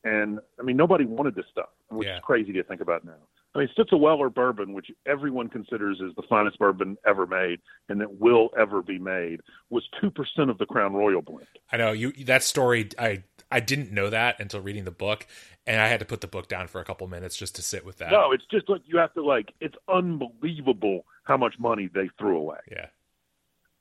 And 0.04 0.40
I 0.58 0.62
mean, 0.62 0.76
nobody 0.76 1.04
wanted 1.04 1.34
this 1.34 1.46
stuff, 1.50 1.68
which 1.88 2.06
yeah. 2.06 2.16
is 2.16 2.22
crazy 2.24 2.52
to 2.52 2.62
think 2.62 2.80
about 2.80 3.04
now. 3.04 3.12
I 3.54 3.58
mean, 3.58 3.68
Stitzel 3.76 3.98
Weller 3.98 4.30
bourbon, 4.30 4.72
which 4.72 4.90
everyone 5.06 5.48
considers 5.48 6.00
is 6.00 6.14
the 6.14 6.22
finest 6.28 6.58
bourbon 6.58 6.96
ever 7.06 7.26
made 7.26 7.60
and 7.88 8.00
that 8.00 8.20
will 8.20 8.50
ever 8.56 8.80
be 8.80 8.98
made, 8.98 9.40
was 9.70 9.82
two 10.00 10.10
percent 10.10 10.50
of 10.50 10.58
the 10.58 10.66
Crown 10.66 10.94
Royal 10.94 11.20
blend. 11.20 11.46
I 11.72 11.76
know 11.76 11.92
you 11.92 12.12
that 12.26 12.44
story. 12.44 12.90
I 12.98 13.24
I 13.50 13.60
didn't 13.60 13.90
know 13.90 14.10
that 14.10 14.38
until 14.38 14.60
reading 14.60 14.84
the 14.84 14.92
book, 14.92 15.26
and 15.66 15.80
I 15.80 15.88
had 15.88 15.98
to 16.00 16.06
put 16.06 16.20
the 16.20 16.28
book 16.28 16.48
down 16.48 16.68
for 16.68 16.80
a 16.80 16.84
couple 16.84 17.06
minutes 17.08 17.36
just 17.36 17.56
to 17.56 17.62
sit 17.62 17.84
with 17.84 17.98
that. 17.98 18.12
No, 18.12 18.30
it's 18.30 18.44
just 18.50 18.68
like 18.68 18.82
you 18.86 18.98
have 18.98 19.12
to 19.14 19.24
like. 19.24 19.52
It's 19.60 19.76
unbelievable 19.88 21.04
how 21.24 21.36
much 21.36 21.54
money 21.58 21.90
they 21.92 22.08
threw 22.18 22.38
away. 22.38 22.58
Yeah. 22.70 22.86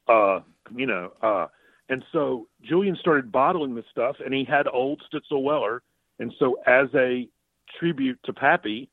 Uh, 0.07 0.39
you 0.75 0.87
know, 0.87 1.13
uh, 1.21 1.45
and 1.89 2.03
so 2.11 2.47
Julian 2.63 2.95
started 2.99 3.31
bottling 3.31 3.75
this 3.75 3.85
stuff, 3.91 4.15
and 4.23 4.33
he 4.33 4.43
had 4.43 4.67
old 4.67 5.03
Stitzel 5.11 5.43
Weller, 5.43 5.83
and 6.17 6.33
so 6.39 6.57
as 6.65 6.87
a 6.95 7.27
tribute 7.79 8.19
to 8.25 8.33
Pappy 8.33 8.89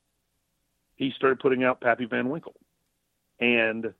he 0.96 1.12
started 1.14 1.38
putting 1.38 1.64
out 1.64 1.80
Pappy 1.80 2.06
Van 2.06 2.28
Winkle, 2.28 2.54
and 3.40 3.92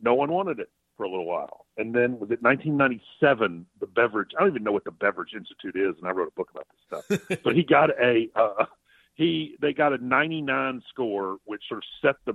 no 0.00 0.14
one 0.14 0.30
wanted 0.30 0.60
it 0.60 0.70
for 0.96 1.04
a 1.04 1.10
little 1.10 1.26
while. 1.26 1.66
And 1.76 1.94
then 1.94 2.12
was 2.18 2.30
it 2.30 2.42
1997? 2.42 3.66
The 3.80 3.86
beverage 3.86 4.30
I 4.36 4.40
don't 4.40 4.50
even 4.50 4.64
know 4.64 4.72
what 4.72 4.84
the 4.84 4.90
Beverage 4.90 5.32
Institute 5.34 5.76
is, 5.76 5.96
and 5.98 6.06
I 6.06 6.12
wrote 6.12 6.28
a 6.28 6.36
book 6.36 6.50
about 6.50 6.66
this 6.68 7.18
stuff. 7.26 7.40
but 7.44 7.56
he 7.56 7.62
got 7.62 7.90
a 7.98 8.28
uh, 8.36 8.66
he 9.14 9.56
they 9.60 9.72
got 9.72 9.92
a 9.92 10.04
99 10.04 10.82
score, 10.88 11.38
which 11.44 11.62
sort 11.68 11.78
of 11.78 11.84
set 12.02 12.16
the 12.26 12.34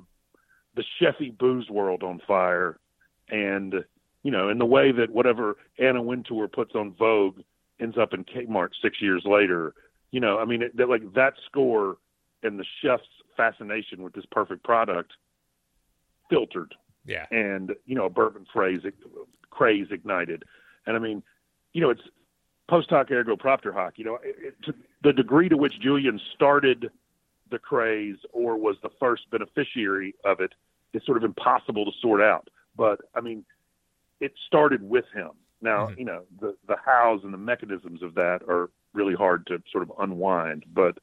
the 0.76 0.84
Sheffy 1.00 1.36
booze 1.38 1.70
world 1.70 2.04
on 2.04 2.22
fire, 2.28 2.80
and 3.30 3.76
you 4.24 4.32
know, 4.32 4.50
in 4.50 4.58
the 4.58 4.66
way 4.66 4.92
that 4.92 5.12
whatever 5.12 5.58
Anna 5.78 6.02
Wintour 6.02 6.48
puts 6.48 6.74
on 6.74 6.96
Vogue 6.98 7.42
ends 7.80 7.98
up 7.98 8.14
in 8.14 8.24
Kmart 8.24 8.70
six 8.82 9.02
years 9.02 9.24
later. 9.26 9.76
You 10.10 10.20
know, 10.20 10.40
I 10.40 10.46
mean, 10.46 10.64
it, 10.64 10.78
that, 10.78 10.90
like 10.90 11.14
that 11.14 11.34
score 11.46 11.98
and 12.42 12.60
the 12.60 12.66
chef's 12.82 13.04
fascination 13.36 14.04
with 14.04 14.14
this 14.14 14.26
perfect 14.32 14.64
product 14.64 15.14
filtered. 16.30 16.74
Yeah. 17.06 17.26
And, 17.32 17.74
you 17.86 17.96
know, 17.96 18.06
a 18.06 18.10
bourbon 18.10 18.46
phrase, 18.52 18.82
craze 19.50 19.88
ignited. 19.92 20.44
And 20.86 20.96
I 20.96 21.00
mean, 21.00 21.24
you 21.74 21.82
know, 21.82 21.90
it's 21.90 22.02
post 22.68 22.90
hoc 22.90 23.12
ergo 23.12 23.36
propter 23.36 23.72
hoc. 23.72 23.94
You 23.98 24.06
know, 24.06 24.16
it, 24.24 24.36
it, 24.40 24.56
to 24.64 24.74
the 25.04 25.14
degree 25.14 25.50
to 25.50 25.58
which 25.58 25.80
Julian 25.80 26.20
started 26.34 26.90
the 27.52 27.60
craze 27.60 28.18
or 28.34 28.58
was 28.58 28.78
the 28.82 28.90
first 29.00 29.30
beneficiary 29.30 30.16
of 30.24 30.40
it 30.40 30.54
is 30.94 31.04
sort 31.06 31.18
of 31.18 31.24
impossible 31.24 31.86
to 31.86 31.92
sort 32.02 32.22
out. 32.22 32.50
But 32.76 33.02
I 33.14 33.22
mean, 33.22 33.46
it 34.20 34.34
started 34.48 34.82
with 34.88 35.06
him. 35.14 35.32
Now, 35.62 35.88
mm-hmm. 35.88 36.00
you 36.00 36.06
know, 36.06 36.24
the 36.40 36.56
the 36.68 36.76
hows 36.84 37.22
and 37.24 37.34
the 37.34 37.38
mechanisms 37.38 38.02
of 38.02 38.16
that 38.16 38.42
are 38.48 38.70
really 38.94 39.14
hard 39.14 39.46
to 39.48 39.62
sort 39.72 39.84
of 39.84 39.92
unwind. 40.00 40.66
But 40.74 40.98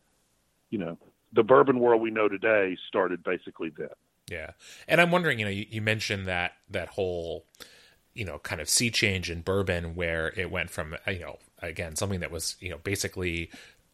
you 0.70 0.78
know, 0.78 0.98
the 1.32 1.42
bourbon 1.42 1.78
world 1.78 2.00
we 2.02 2.10
know 2.10 2.28
today 2.28 2.76
started 2.88 3.22
basically 3.22 3.70
then. 3.76 3.88
Yeah, 4.30 4.52
and 4.86 5.00
I'm 5.00 5.10
wondering, 5.10 5.38
you 5.38 5.44
know, 5.44 5.50
you, 5.50 5.66
you 5.68 5.82
mentioned 5.82 6.26
that 6.26 6.52
that 6.70 6.88
whole 6.88 7.44
you 8.14 8.24
know 8.24 8.38
kind 8.38 8.60
of 8.60 8.68
sea 8.68 8.90
change 8.90 9.30
in 9.30 9.40
bourbon 9.40 9.94
where 9.94 10.32
it 10.36 10.50
went 10.50 10.70
from 10.70 10.96
you 11.06 11.20
know 11.20 11.38
again 11.60 11.96
something 11.96 12.20
that 12.20 12.30
was 12.30 12.56
you 12.60 12.68
know 12.68 12.78
basically 12.78 13.50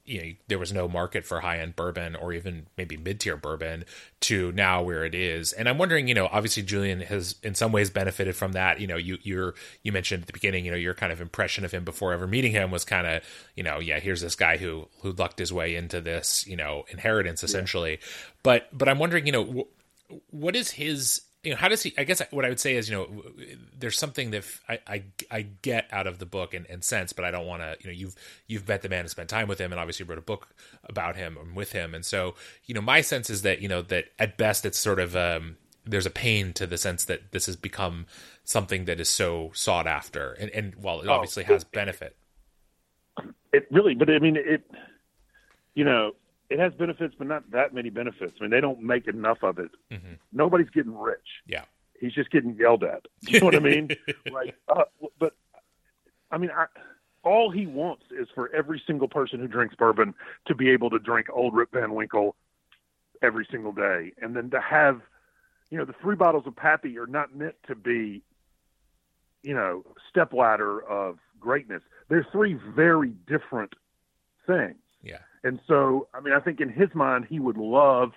you 0.08 0.20
know 0.20 0.32
there 0.48 0.58
was 0.58 0.72
no 0.72 0.88
market 0.88 1.24
for 1.24 1.40
high 1.40 1.58
end 1.58 1.76
bourbon 1.76 2.16
or 2.16 2.32
even 2.32 2.66
maybe 2.76 2.96
mid 2.96 3.20
tier 3.20 3.36
bourbon 3.36 3.84
to 4.20 4.50
now 4.52 4.82
where 4.82 5.04
it 5.04 5.14
is. 5.14 5.52
And 5.52 5.68
I'm 5.68 5.78
wondering, 5.78 6.08
you 6.08 6.14
know, 6.14 6.28
obviously 6.32 6.62
Julian 6.62 7.00
has 7.02 7.36
in 7.42 7.54
some 7.54 7.72
ways 7.72 7.90
benefited 7.90 8.34
from 8.34 8.52
that. 8.52 8.80
You 8.80 8.86
know, 8.86 8.96
you 8.96 9.18
you're 9.22 9.54
you 9.82 9.92
mentioned 9.92 10.22
at 10.22 10.26
the 10.26 10.32
beginning, 10.32 10.64
you 10.64 10.70
know, 10.70 10.76
your 10.76 10.94
kind 10.94 11.12
of 11.12 11.20
impression 11.20 11.64
of 11.64 11.72
him 11.72 11.84
before 11.84 12.12
ever 12.12 12.26
meeting 12.26 12.52
him 12.52 12.70
was 12.70 12.84
kind 12.84 13.06
of, 13.06 13.22
you 13.54 13.62
know, 13.62 13.78
yeah, 13.78 14.00
here's 14.00 14.20
this 14.20 14.34
guy 14.34 14.56
who 14.56 14.88
who 15.02 15.12
lucked 15.12 15.38
his 15.38 15.52
way 15.52 15.76
into 15.76 16.00
this, 16.00 16.46
you 16.46 16.56
know, 16.56 16.84
inheritance 16.88 17.44
essentially. 17.44 17.92
Yeah. 17.92 18.06
But 18.42 18.68
but 18.76 18.88
I'm 18.88 18.98
wondering, 18.98 19.26
you 19.26 19.32
know, 19.32 19.68
what 20.30 20.56
is 20.56 20.70
his 20.70 21.22
you 21.44 21.52
know, 21.52 21.56
how 21.56 21.68
does 21.68 21.82
he? 21.82 21.94
I 21.96 22.04
guess 22.04 22.20
what 22.30 22.44
I 22.44 22.48
would 22.48 22.58
say 22.58 22.76
is, 22.76 22.90
you 22.90 22.96
know, 22.96 23.22
there's 23.78 23.96
something 23.96 24.32
that 24.32 24.44
I 24.68 24.78
I, 24.86 25.02
I 25.30 25.42
get 25.62 25.86
out 25.92 26.06
of 26.06 26.18
the 26.18 26.26
book 26.26 26.52
and, 26.52 26.66
and 26.68 26.82
sense, 26.82 27.12
but 27.12 27.24
I 27.24 27.30
don't 27.30 27.46
want 27.46 27.62
to. 27.62 27.76
You 27.80 27.86
know, 27.86 27.92
you've 27.92 28.16
you've 28.48 28.66
met 28.66 28.82
the 28.82 28.88
man 28.88 29.00
and 29.00 29.10
spent 29.10 29.28
time 29.28 29.46
with 29.46 29.60
him, 29.60 29.72
and 29.72 29.78
obviously 29.78 30.04
wrote 30.04 30.18
a 30.18 30.22
book 30.22 30.48
about 30.84 31.16
him 31.16 31.36
and 31.36 31.54
with 31.54 31.72
him, 31.72 31.94
and 31.94 32.04
so 32.04 32.34
you 32.66 32.74
know, 32.74 32.80
my 32.80 33.02
sense 33.02 33.30
is 33.30 33.42
that 33.42 33.60
you 33.60 33.68
know 33.68 33.82
that 33.82 34.06
at 34.18 34.36
best 34.36 34.66
it's 34.66 34.78
sort 34.78 34.98
of 34.98 35.14
um, 35.14 35.56
there's 35.86 36.06
a 36.06 36.10
pain 36.10 36.52
to 36.54 36.66
the 36.66 36.76
sense 36.76 37.04
that 37.04 37.30
this 37.30 37.46
has 37.46 37.56
become 37.56 38.06
something 38.42 38.86
that 38.86 38.98
is 38.98 39.08
so 39.08 39.52
sought 39.54 39.86
after, 39.86 40.32
and 40.32 40.50
and 40.50 40.74
while 40.74 41.00
it 41.00 41.06
oh, 41.06 41.12
obviously 41.12 41.44
has 41.44 41.62
benefit, 41.62 42.16
it 43.52 43.68
really, 43.70 43.94
but 43.94 44.10
I 44.10 44.18
mean 44.18 44.36
it, 44.36 44.68
you 45.74 45.84
know, 45.84 46.12
it 46.50 46.58
has 46.58 46.72
benefits, 46.74 47.14
but 47.18 47.26
not 47.26 47.50
that 47.50 47.74
many 47.74 47.90
benefits. 47.90 48.34
I 48.38 48.44
mean, 48.44 48.50
they 48.50 48.60
don't 48.60 48.80
make 48.80 49.06
enough 49.06 49.42
of 49.42 49.58
it. 49.58 49.70
Mm-hmm. 49.90 50.14
Nobody's 50.32 50.70
getting 50.70 50.96
rich. 50.96 51.42
Yeah, 51.46 51.64
he's 52.00 52.12
just 52.12 52.30
getting 52.30 52.56
yelled 52.56 52.84
at. 52.84 53.06
You 53.22 53.40
know 53.40 53.46
what 53.46 53.54
I 53.54 53.60
mean? 53.60 53.90
like, 54.32 54.56
uh, 54.68 54.84
but 55.18 55.34
I 56.30 56.38
mean, 56.38 56.50
I, 56.50 56.66
all 57.22 57.50
he 57.50 57.66
wants 57.66 58.04
is 58.10 58.28
for 58.34 58.54
every 58.54 58.82
single 58.86 59.08
person 59.08 59.40
who 59.40 59.48
drinks 59.48 59.74
bourbon 59.74 60.14
to 60.46 60.54
be 60.54 60.70
able 60.70 60.90
to 60.90 60.98
drink 60.98 61.28
Old 61.32 61.54
Rip 61.54 61.72
Van 61.72 61.94
Winkle 61.94 62.36
every 63.22 63.46
single 63.50 63.72
day, 63.72 64.12
and 64.22 64.34
then 64.34 64.50
to 64.50 64.60
have, 64.60 65.00
you 65.70 65.78
know, 65.78 65.84
the 65.84 65.94
three 66.00 66.16
bottles 66.16 66.46
of 66.46 66.56
Pappy 66.56 66.96
are 66.98 67.06
not 67.06 67.34
meant 67.34 67.56
to 67.66 67.74
be, 67.74 68.22
you 69.42 69.54
know, 69.54 69.84
step 70.08 70.32
ladder 70.32 70.80
of 70.80 71.18
greatness. 71.40 71.82
They're 72.08 72.26
three 72.30 72.54
very 72.54 73.10
different 73.26 73.74
things. 74.46 74.76
Yeah. 75.02 75.18
And 75.44 75.60
so, 75.66 76.08
I 76.14 76.20
mean, 76.20 76.34
I 76.34 76.40
think 76.40 76.60
in 76.60 76.68
his 76.68 76.88
mind, 76.94 77.26
he 77.28 77.38
would 77.38 77.56
love 77.56 78.12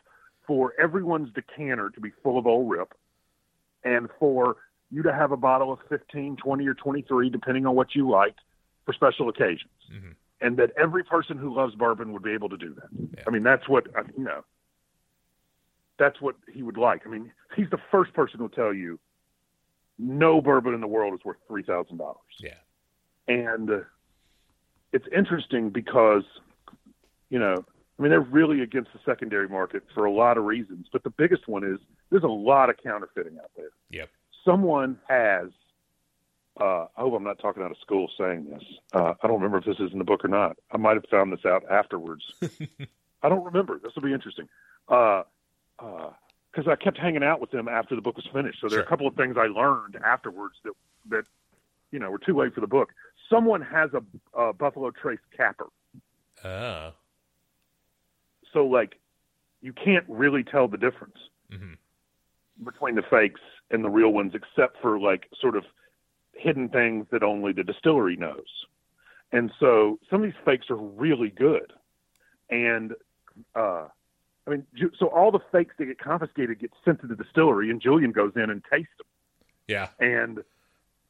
for 0.47 0.73
everyone's 0.79 1.31
decanter 1.33 1.89
to 1.91 2.01
be 2.01 2.11
full 2.23 2.37
of 2.37 2.47
old 2.47 2.69
rip 2.69 2.93
and 3.83 4.09
for 4.19 4.57
you 4.89 5.03
to 5.03 5.13
have 5.13 5.31
a 5.31 5.37
bottle 5.37 5.71
of 5.71 5.79
15, 5.89 6.37
20, 6.37 6.67
or 6.67 6.73
23, 6.73 7.29
depending 7.29 7.65
on 7.65 7.75
what 7.75 7.95
you 7.95 8.09
like, 8.09 8.35
for 8.85 8.93
special 8.93 9.29
occasions. 9.29 9.71
Mm-hmm. 9.93 10.11
And 10.41 10.57
that 10.57 10.71
every 10.77 11.03
person 11.03 11.37
who 11.37 11.55
loves 11.55 11.75
bourbon 11.75 12.11
would 12.13 12.23
be 12.23 12.31
able 12.31 12.49
to 12.49 12.57
do 12.57 12.73
that. 12.73 12.89
Yeah. 13.15 13.23
I 13.27 13.29
mean, 13.29 13.43
that's 13.43 13.69
what, 13.69 13.85
you 14.17 14.23
know, 14.23 14.43
that's 15.99 16.19
what 16.19 16.35
he 16.51 16.63
would 16.63 16.77
like. 16.77 17.03
I 17.05 17.09
mean, 17.09 17.31
he's 17.55 17.69
the 17.69 17.79
first 17.91 18.13
person 18.13 18.39
who'll 18.39 18.49
tell 18.49 18.73
you 18.73 18.99
no 19.99 20.41
bourbon 20.41 20.73
in 20.73 20.81
the 20.81 20.87
world 20.87 21.13
is 21.13 21.23
worth 21.23 21.37
$3,000. 21.47 22.15
Yeah. 22.39 22.55
And 23.27 23.69
uh, 23.69 23.79
it's 24.91 25.05
interesting 25.15 25.69
because– 25.69 26.23
you 27.31 27.39
know, 27.39 27.65
I 27.97 28.01
mean, 28.01 28.11
they're 28.11 28.19
really 28.19 28.61
against 28.61 28.91
the 28.93 28.99
secondary 29.05 29.47
market 29.47 29.83
for 29.93 30.05
a 30.05 30.11
lot 30.11 30.37
of 30.37 30.43
reasons, 30.43 30.87
but 30.91 31.03
the 31.03 31.09
biggest 31.09 31.47
one 31.47 31.63
is 31.63 31.79
there's 32.11 32.23
a 32.23 32.27
lot 32.27 32.69
of 32.69 32.75
counterfeiting 32.83 33.37
out 33.41 33.51
there. 33.55 33.69
Yep. 33.89 34.09
Someone 34.45 34.99
has. 35.07 35.47
Uh, 36.59 36.87
I 36.97 37.01
hope 37.01 37.13
I'm 37.13 37.23
not 37.23 37.39
talking 37.39 37.63
out 37.63 37.71
of 37.71 37.77
school 37.77 38.09
saying 38.19 38.49
this. 38.51 38.63
Uh, 38.91 39.13
I 39.23 39.27
don't 39.27 39.39
remember 39.39 39.59
if 39.59 39.65
this 39.65 39.79
is 39.79 39.93
in 39.93 39.99
the 39.99 40.03
book 40.03 40.25
or 40.25 40.27
not. 40.27 40.57
I 40.71 40.77
might 40.77 40.95
have 40.95 41.05
found 41.09 41.31
this 41.31 41.45
out 41.45 41.63
afterwards. 41.71 42.23
I 43.23 43.29
don't 43.29 43.45
remember. 43.45 43.79
This 43.81 43.93
will 43.95 44.01
be 44.01 44.13
interesting. 44.13 44.49
Uh, 44.89 45.23
because 45.77 46.67
uh, 46.67 46.71
I 46.71 46.75
kept 46.75 46.97
hanging 46.97 47.23
out 47.23 47.39
with 47.39 47.51
them 47.51 47.69
after 47.69 47.95
the 47.95 48.01
book 48.01 48.17
was 48.17 48.27
finished. 48.33 48.59
So 48.59 48.67
there 48.67 48.77
sure. 48.77 48.79
are 48.79 48.85
a 48.85 48.89
couple 48.89 49.07
of 49.07 49.15
things 49.15 49.37
I 49.37 49.45
learned 49.45 49.97
afterwards 50.03 50.55
that 50.65 50.73
that 51.09 51.23
you 51.91 51.99
know 51.99 52.11
were 52.11 52.19
too 52.19 52.37
late 52.37 52.53
for 52.53 52.61
the 52.61 52.67
book. 52.67 52.89
Someone 53.29 53.61
has 53.61 53.91
a, 53.93 54.39
a 54.39 54.53
Buffalo 54.53 54.91
Trace 54.91 55.19
capper. 55.37 55.67
Oh 56.43 56.93
so 58.53 58.65
like 58.65 58.99
you 59.61 59.73
can't 59.73 60.05
really 60.07 60.43
tell 60.43 60.67
the 60.67 60.77
difference 60.77 61.17
mm-hmm. 61.51 61.73
between 62.63 62.95
the 62.95 63.03
fakes 63.03 63.41
and 63.69 63.83
the 63.83 63.89
real 63.89 64.09
ones, 64.09 64.33
except 64.33 64.81
for 64.81 64.99
like 64.99 65.27
sort 65.39 65.55
of 65.55 65.63
hidden 66.33 66.69
things 66.69 67.05
that 67.11 67.23
only 67.23 67.53
the 67.53 67.63
distillery 67.63 68.15
knows. 68.15 68.65
And 69.31 69.51
so 69.59 69.99
some 70.09 70.23
of 70.23 70.31
these 70.31 70.41
fakes 70.43 70.69
are 70.69 70.75
really 70.75 71.29
good. 71.29 71.71
And 72.49 72.93
uh, 73.55 73.87
I 74.45 74.49
mean, 74.49 74.65
so 74.97 75.07
all 75.07 75.31
the 75.31 75.39
fakes 75.51 75.75
that 75.77 75.85
get 75.85 75.99
confiscated 75.99 76.59
get 76.59 76.71
sent 76.83 77.01
to 77.01 77.07
the 77.07 77.15
distillery, 77.15 77.69
and 77.69 77.81
Julian 77.81 78.11
goes 78.11 78.33
in 78.35 78.49
and 78.49 78.61
tastes 78.71 78.91
them. 78.97 79.07
Yeah. 79.67 79.87
And 79.99 80.39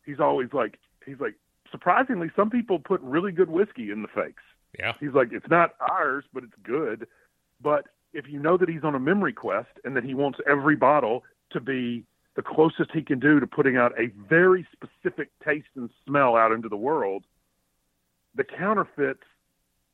he's 0.06 0.20
always 0.20 0.50
like, 0.54 0.78
he's 1.06 1.20
like, 1.20 1.36
surprisingly, 1.72 2.30
some 2.36 2.50
people 2.50 2.78
put 2.78 3.02
really 3.02 3.32
good 3.32 3.50
whiskey 3.50 3.92
in 3.92 4.02
the 4.02 4.08
fakes. 4.10 4.44
Yeah. 4.78 4.94
He's 5.00 5.14
like, 5.14 5.32
it's 5.32 5.50
not 5.50 5.76
ours, 5.80 6.26
but 6.34 6.44
it's 6.44 6.54
good. 6.62 7.08
But 7.62 7.88
if 8.14 8.28
you 8.28 8.40
know 8.40 8.58
that 8.58 8.70
he's 8.70 8.84
on 8.84 8.96
a 8.96 9.00
memory 9.00 9.34
quest 9.34 9.70
and 9.84 9.96
that 9.96 10.04
he 10.04 10.14
wants 10.14 10.40
every 10.50 10.76
bottle 10.76 11.24
to 11.52 11.60
be 11.60 12.06
the 12.36 12.42
closest 12.42 12.92
he 12.94 13.02
can 13.02 13.20
do 13.20 13.40
to 13.40 13.48
putting 13.48 13.78
out 13.78 13.94
a 14.00 14.08
very 14.28 14.66
specific 14.72 15.30
taste 15.44 15.68
and 15.76 15.90
smell 16.06 16.36
out 16.36 16.52
into 16.52 16.70
the 16.70 16.78
world, 16.78 17.26
the 18.36 18.44
counterfeits 18.44 19.24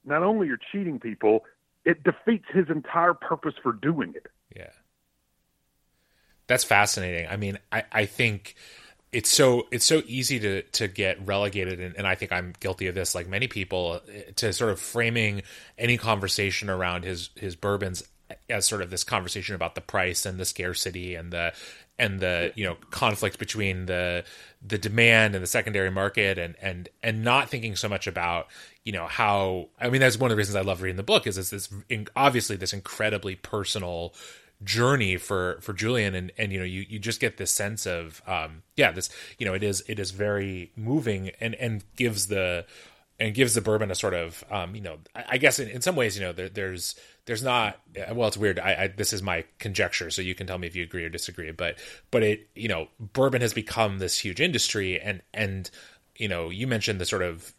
not 0.06 0.24
only 0.24 0.50
are 0.50 0.60
cheating 0.72 1.00
people, 1.00 1.44
it 1.84 2.04
defeats 2.04 2.46
his 2.54 2.70
entire 2.70 3.14
purpose 3.14 3.56
for 3.62 3.74
doing 3.74 4.14
it. 4.16 4.28
Yeah. 4.56 4.70
That's 6.48 6.64
fascinating. 6.64 7.28
I 7.28 7.38
mean, 7.38 7.60
I, 7.72 7.84
I 7.92 8.06
think 8.06 8.56
it's 9.18 9.32
so 9.32 9.66
it's 9.72 9.84
so 9.84 10.04
easy 10.06 10.40
to 10.40 10.62
to 10.62 10.88
get 10.88 11.26
relegated 11.26 11.80
and, 11.80 11.96
and, 11.96 12.06
I 12.06 12.14
think 12.14 12.32
I'm 12.32 12.54
guilty 12.60 12.86
of 12.86 12.94
this 12.94 13.16
like 13.16 13.28
many 13.28 13.48
people 13.48 14.00
uh, 14.08 14.32
to 14.36 14.54
sort 14.54 14.70
of 14.70 14.80
framing 14.80 15.42
any 15.76 15.98
conversation 15.98 16.70
around 16.70 17.04
his 17.04 17.32
his 17.36 17.56
bourbons 17.56 18.04
as 18.48 18.68
sort 18.68 18.84
of 18.84 18.92
this 18.92 19.04
conversation 19.04 19.56
about 19.56 19.74
the 19.74 19.82
price 19.82 20.28
and 20.28 20.40
the 20.40 20.46
scarcity 20.46 21.16
and 21.16 21.34
the 21.34 21.52
and 21.98 22.20
the 22.20 22.54
you 22.56 22.64
know 22.64 22.78
conflict 22.92 23.40
between 23.40 23.88
the 23.88 24.24
the 24.62 24.78
demand 24.78 25.34
and 25.34 25.42
the 25.42 25.48
secondary 25.48 25.90
market 25.90 26.38
and 26.38 26.56
and 26.62 26.88
and 27.02 27.24
not 27.24 27.50
thinking 27.50 27.76
so 27.76 27.90
much 27.90 28.06
about 28.06 28.46
you 28.84 28.92
know 28.92 29.08
how 29.08 29.68
I 29.82 29.90
mean 29.90 30.00
that's 30.00 30.20
one 30.20 30.30
of 30.30 30.36
the 30.36 30.38
reasons 30.38 30.56
I 30.56 30.62
love 30.62 30.84
reading 30.84 30.96
the 30.96 31.02
book 31.02 31.26
is 31.26 31.40
it's 31.40 31.50
this 31.50 31.74
obviously 32.16 32.56
this 32.56 32.72
incredibly 32.72 33.36
personal 33.36 34.14
journey 34.64 35.18
for 35.18 35.60
for 35.62 35.74
Julian. 35.74 36.16
And 36.16 36.32
and 36.38 36.52
you 36.52 36.60
know 36.60 36.66
you 36.66 36.86
you 36.88 37.00
just 37.00 37.20
get 37.20 37.38
this 37.38 37.52
sense 37.52 37.86
of 37.86 38.22
um 38.28 38.64
yeah 38.76 38.92
this 38.92 39.10
you 39.38 39.46
know 39.46 39.54
it 39.54 39.64
is 39.64 39.84
it 39.88 40.00
is 40.00 40.12
very 40.12 40.72
moving 40.76 41.32
and 41.40 41.56
and 41.56 41.84
gives 41.96 42.28
the 42.28 42.66
and 43.20 43.34
gives 43.34 43.56
the 43.56 43.62
bourbon 43.62 43.90
a 43.92 43.96
sort 43.96 44.14
of 44.14 44.44
um 44.52 44.76
you 44.76 44.82
know 44.82 44.98
I, 45.16 45.26
I 45.30 45.38
guess 45.38 45.60
in, 45.60 45.70
in 45.70 45.82
some 45.82 45.96
ways 45.96 46.18
you 46.18 46.24
know 46.24 46.34
there, 46.34 46.50
there's 46.50 46.96
there's 47.26 47.44
not 47.44 47.80
well 48.14 48.28
it's 48.28 48.38
weird. 48.38 48.60
I, 48.60 48.84
I 48.84 48.88
this 48.88 49.14
is 49.14 49.22
my 49.22 49.44
conjecture 49.60 50.10
so 50.10 50.22
you 50.22 50.36
can 50.36 50.48
tell 50.48 50.58
me 50.58 50.68
if 50.68 50.76
you 50.76 50.84
agree 50.84 51.04
or 51.04 51.10
disagree 51.10 51.52
but 51.52 51.78
but 52.12 52.24
it 52.24 52.50
you 52.56 52.68
know 52.68 52.88
bourbon 53.00 53.42
has 53.42 53.54
become 53.54 54.00
this 54.00 54.18
huge 54.18 54.42
industry 54.42 55.00
and 55.00 55.22
and 55.34 55.70
you 56.16 56.28
know 56.28 56.50
you 56.50 56.68
mentioned 56.68 57.00
the 57.00 57.06
sort 57.06 57.22
of 57.22 57.54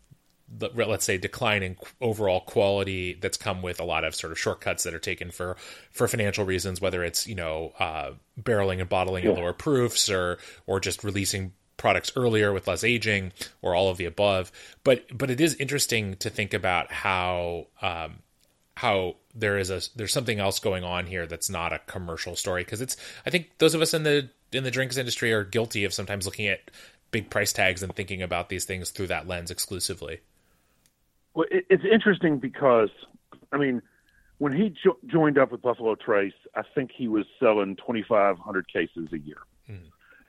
let's 0.74 1.04
say 1.04 1.18
declining 1.18 1.76
overall 2.00 2.40
quality 2.40 3.12
that's 3.20 3.36
come 3.36 3.60
with 3.60 3.80
a 3.80 3.84
lot 3.84 4.04
of 4.04 4.14
sort 4.14 4.32
of 4.32 4.38
shortcuts 4.38 4.84
that 4.84 4.94
are 4.94 4.98
taken 4.98 5.30
for 5.30 5.56
for 5.90 6.08
financial 6.08 6.44
reasons 6.44 6.80
whether 6.80 7.04
it's 7.04 7.26
you 7.26 7.34
know 7.34 7.72
uh, 7.78 8.10
barreling 8.40 8.80
and 8.80 8.88
bottling 8.88 9.24
yeah. 9.24 9.30
at 9.30 9.36
lower 9.36 9.52
proofs 9.52 10.08
or 10.08 10.38
or 10.66 10.80
just 10.80 11.04
releasing 11.04 11.52
products 11.78 12.12
earlier 12.16 12.52
with 12.52 12.68
less 12.68 12.84
aging 12.84 13.32
or 13.62 13.74
all 13.74 13.88
of 13.88 13.96
the 13.96 14.04
above. 14.04 14.52
But 14.84 15.06
but 15.16 15.30
it 15.30 15.40
is 15.40 15.54
interesting 15.54 16.16
to 16.16 16.28
think 16.28 16.52
about 16.52 16.92
how 16.92 17.68
um, 17.80 18.18
how 18.76 19.16
there 19.34 19.56
is 19.56 19.70
a 19.70 19.80
there's 19.96 20.12
something 20.12 20.38
else 20.38 20.60
going 20.60 20.84
on 20.84 21.06
here 21.06 21.26
that's 21.26 21.48
not 21.48 21.72
a 21.72 21.80
commercial 21.86 22.36
story 22.36 22.64
because 22.64 22.82
it's 22.82 22.98
I 23.24 23.30
think 23.30 23.50
those 23.58 23.74
of 23.74 23.80
us 23.80 23.94
in 23.94 24.02
the 24.02 24.28
in 24.52 24.64
the 24.64 24.70
drinks 24.70 24.98
industry 24.98 25.32
are 25.32 25.44
guilty 25.44 25.84
of 25.84 25.94
sometimes 25.94 26.26
looking 26.26 26.48
at 26.48 26.70
big 27.10 27.30
price 27.30 27.54
tags 27.54 27.82
and 27.82 27.94
thinking 27.94 28.20
about 28.20 28.50
these 28.50 28.66
things 28.66 28.90
through 28.90 29.06
that 29.06 29.26
lens 29.26 29.50
exclusively. 29.50 30.20
Well, 31.38 31.46
it, 31.52 31.66
it's 31.70 31.84
interesting 31.84 32.38
because 32.38 32.88
I 33.52 33.58
mean 33.58 33.80
when 34.38 34.52
he 34.52 34.70
jo- 34.70 34.98
joined 35.06 35.38
up 35.38 35.52
with 35.52 35.62
Buffalo 35.62 35.94
Trace, 35.94 36.32
I 36.56 36.62
think 36.74 36.90
he 36.92 37.06
was 37.06 37.26
selling 37.38 37.76
2,500 37.76 38.72
cases 38.72 39.08
a 39.12 39.18
year. 39.18 39.38
Mm. 39.70 39.82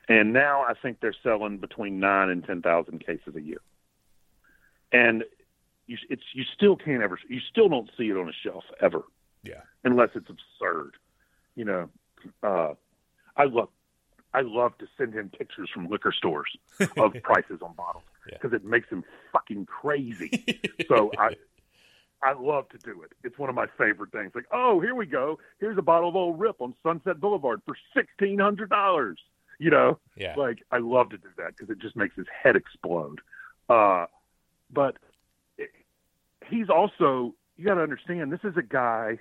And 0.08 0.34
now 0.34 0.62
I 0.62 0.74
think 0.80 1.00
they're 1.00 1.16
selling 1.24 1.58
between 1.58 2.00
nine 2.00 2.30
and 2.30 2.44
10,000 2.44 3.04
cases 3.04 3.36
a 3.36 3.42
year. 3.42 3.62
And 4.92 5.24
you, 5.88 5.98
it's, 6.12 6.24
you 6.34 6.44
still 6.56 6.76
can't 6.76 7.02
ever, 7.02 7.20
you 7.28 7.40
still 7.40 7.70
don't 7.70 7.90
see 7.98 8.10
it 8.10 8.18
on 8.18 8.30
a 8.30 8.34
shelf 8.44 8.64
ever. 8.80 9.02
Yeah. 9.44 9.62
Unless 9.84 10.10
it's 10.14 10.30
absurd. 10.30 10.94
You 11.56 11.66
know, 11.66 11.90
uh, 12.42 12.74
I 13.36 13.46
love, 13.46 13.70
I 14.34 14.42
love 14.42 14.78
to 14.80 14.88
send 14.98 15.14
him 15.14 15.30
pictures 15.30 15.70
from 15.72 15.88
liquor 15.88 16.12
stores 16.12 16.56
of 16.98 17.14
prices 17.24 17.60
on 17.62 17.74
bottles 17.74 18.04
because 18.34 18.52
yeah. 18.52 18.58
it 18.58 18.66
makes 18.66 18.90
him 18.90 19.04
fucking 19.32 19.66
crazy. 19.66 20.62
so 20.88 21.12
I, 21.18 21.36
I 22.24 22.34
love 22.34 22.70
to 22.70 22.78
do 22.78 23.02
it. 23.04 23.12
It's 23.24 23.38
one 23.38 23.50
of 23.50 23.56
my 23.56 23.68
favorite 23.78 24.12
things. 24.12 24.32
Like, 24.36 24.48
oh, 24.52 24.80
here 24.80 24.96
we 24.96 25.06
go. 25.06 25.40
Here's 25.60 25.78
a 25.78 25.82
bottle 25.82 26.10
of 26.10 26.16
Old 26.16 26.40
Rip 26.40 26.62
on 26.62 26.74
Sunset 26.84 27.20
Boulevard 27.20 27.62
for 27.66 27.76
sixteen 27.96 28.40
hundred 28.40 28.70
dollars. 28.70 29.20
You 29.58 29.72
know, 29.72 30.00
yeah. 30.16 30.36
Like, 30.38 30.64
I 30.72 30.78
love 30.78 31.10
to 31.10 31.18
do 31.18 31.28
that 31.38 31.58
because 31.58 31.70
it 31.70 31.80
just 31.80 31.96
makes 31.96 32.16
his 32.16 32.28
head 32.44 32.56
explode. 32.56 33.20
Uh, 33.68 34.06
but 34.72 34.98
it, 35.58 35.70
he's 36.48 36.70
also 36.70 37.34
you 37.60 37.66
got 37.66 37.76
to 37.76 37.82
understand 37.82 38.32
this 38.32 38.40
is 38.46 38.56
a 38.56 38.64
guy 38.64 39.20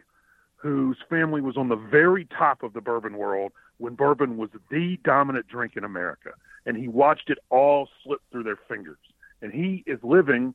whose 0.56 0.96
family 1.10 1.40
was 1.40 1.56
on 1.56 1.68
the 1.68 1.76
very 1.76 2.24
top 2.24 2.62
of 2.62 2.72
the 2.72 2.80
bourbon 2.80 3.16
world 3.16 3.52
when 3.78 3.94
bourbon 3.94 4.37
was 4.37 4.50
the 4.70 4.99
dominant 5.04 5.49
drink 5.49 5.76
in 5.76 5.85
America, 5.85 6.30
and 6.66 6.76
he 6.76 6.88
watched 6.88 7.30
it 7.30 7.38
all 7.50 7.88
slip 8.04 8.20
through 8.30 8.44
their 8.44 8.58
fingers. 8.68 8.99
And 9.40 9.52
he 9.52 9.85
is 9.87 9.99
living 10.02 10.54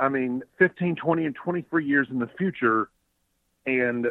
I 0.00 0.08
mean, 0.08 0.42
15, 0.58 0.96
20, 0.96 1.26
and 1.26 1.34
23 1.34 1.84
years 1.84 2.08
in 2.10 2.18
the 2.18 2.30
future, 2.38 2.88
and 3.66 4.06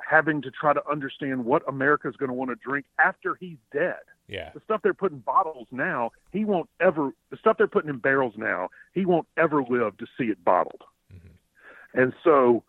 having 0.00 0.42
to 0.42 0.50
try 0.50 0.72
to 0.72 0.82
understand 0.90 1.44
what 1.44 1.62
America's 1.68 2.16
going 2.16 2.28
to 2.30 2.34
want 2.34 2.50
to 2.50 2.56
drink 2.56 2.86
after 2.98 3.34
he's 3.34 3.58
dead. 3.72 4.00
Yeah. 4.26 4.50
The 4.54 4.60
stuff 4.64 4.80
they're 4.82 4.94
putting 4.94 5.18
bottles 5.18 5.68
now, 5.70 6.12
he 6.32 6.46
won't 6.46 6.70
ever, 6.80 7.10
the 7.30 7.36
stuff 7.36 7.58
they're 7.58 7.68
putting 7.68 7.90
in 7.90 7.98
barrels 7.98 8.34
now, 8.38 8.70
he 8.94 9.04
won't 9.04 9.28
ever 9.36 9.62
live 9.62 9.98
to 9.98 10.06
see 10.18 10.24
it 10.24 10.42
bottled. 10.42 10.82
Mm-hmm. 11.14 12.00
And 12.00 12.14
so 12.24 12.64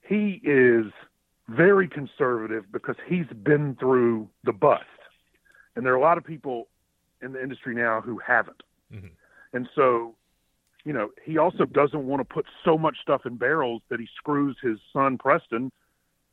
he 0.00 0.40
is 0.42 0.86
very 1.48 1.88
conservative 1.88 2.64
because 2.70 2.96
he's 3.06 3.26
been 3.42 3.76
through 3.76 4.28
the 4.44 4.52
bust. 4.52 4.84
And 5.74 5.84
there 5.84 5.92
are 5.92 5.96
a 5.96 6.00
lot 6.00 6.18
of 6.18 6.24
people 6.24 6.68
in 7.22 7.32
the 7.32 7.42
industry 7.42 7.74
now 7.74 8.00
who 8.00 8.18
haven't. 8.18 8.62
Mm-hmm. 8.92 9.08
And 9.52 9.68
so 9.74 10.14
you 10.88 10.94
know, 10.94 11.10
he 11.22 11.36
also 11.36 11.66
doesn't 11.66 12.06
want 12.06 12.20
to 12.20 12.24
put 12.24 12.46
so 12.64 12.78
much 12.78 12.96
stuff 13.02 13.26
in 13.26 13.36
barrels 13.36 13.82
that 13.90 14.00
he 14.00 14.08
screws 14.16 14.56
his 14.62 14.78
son 14.90 15.18
Preston. 15.18 15.70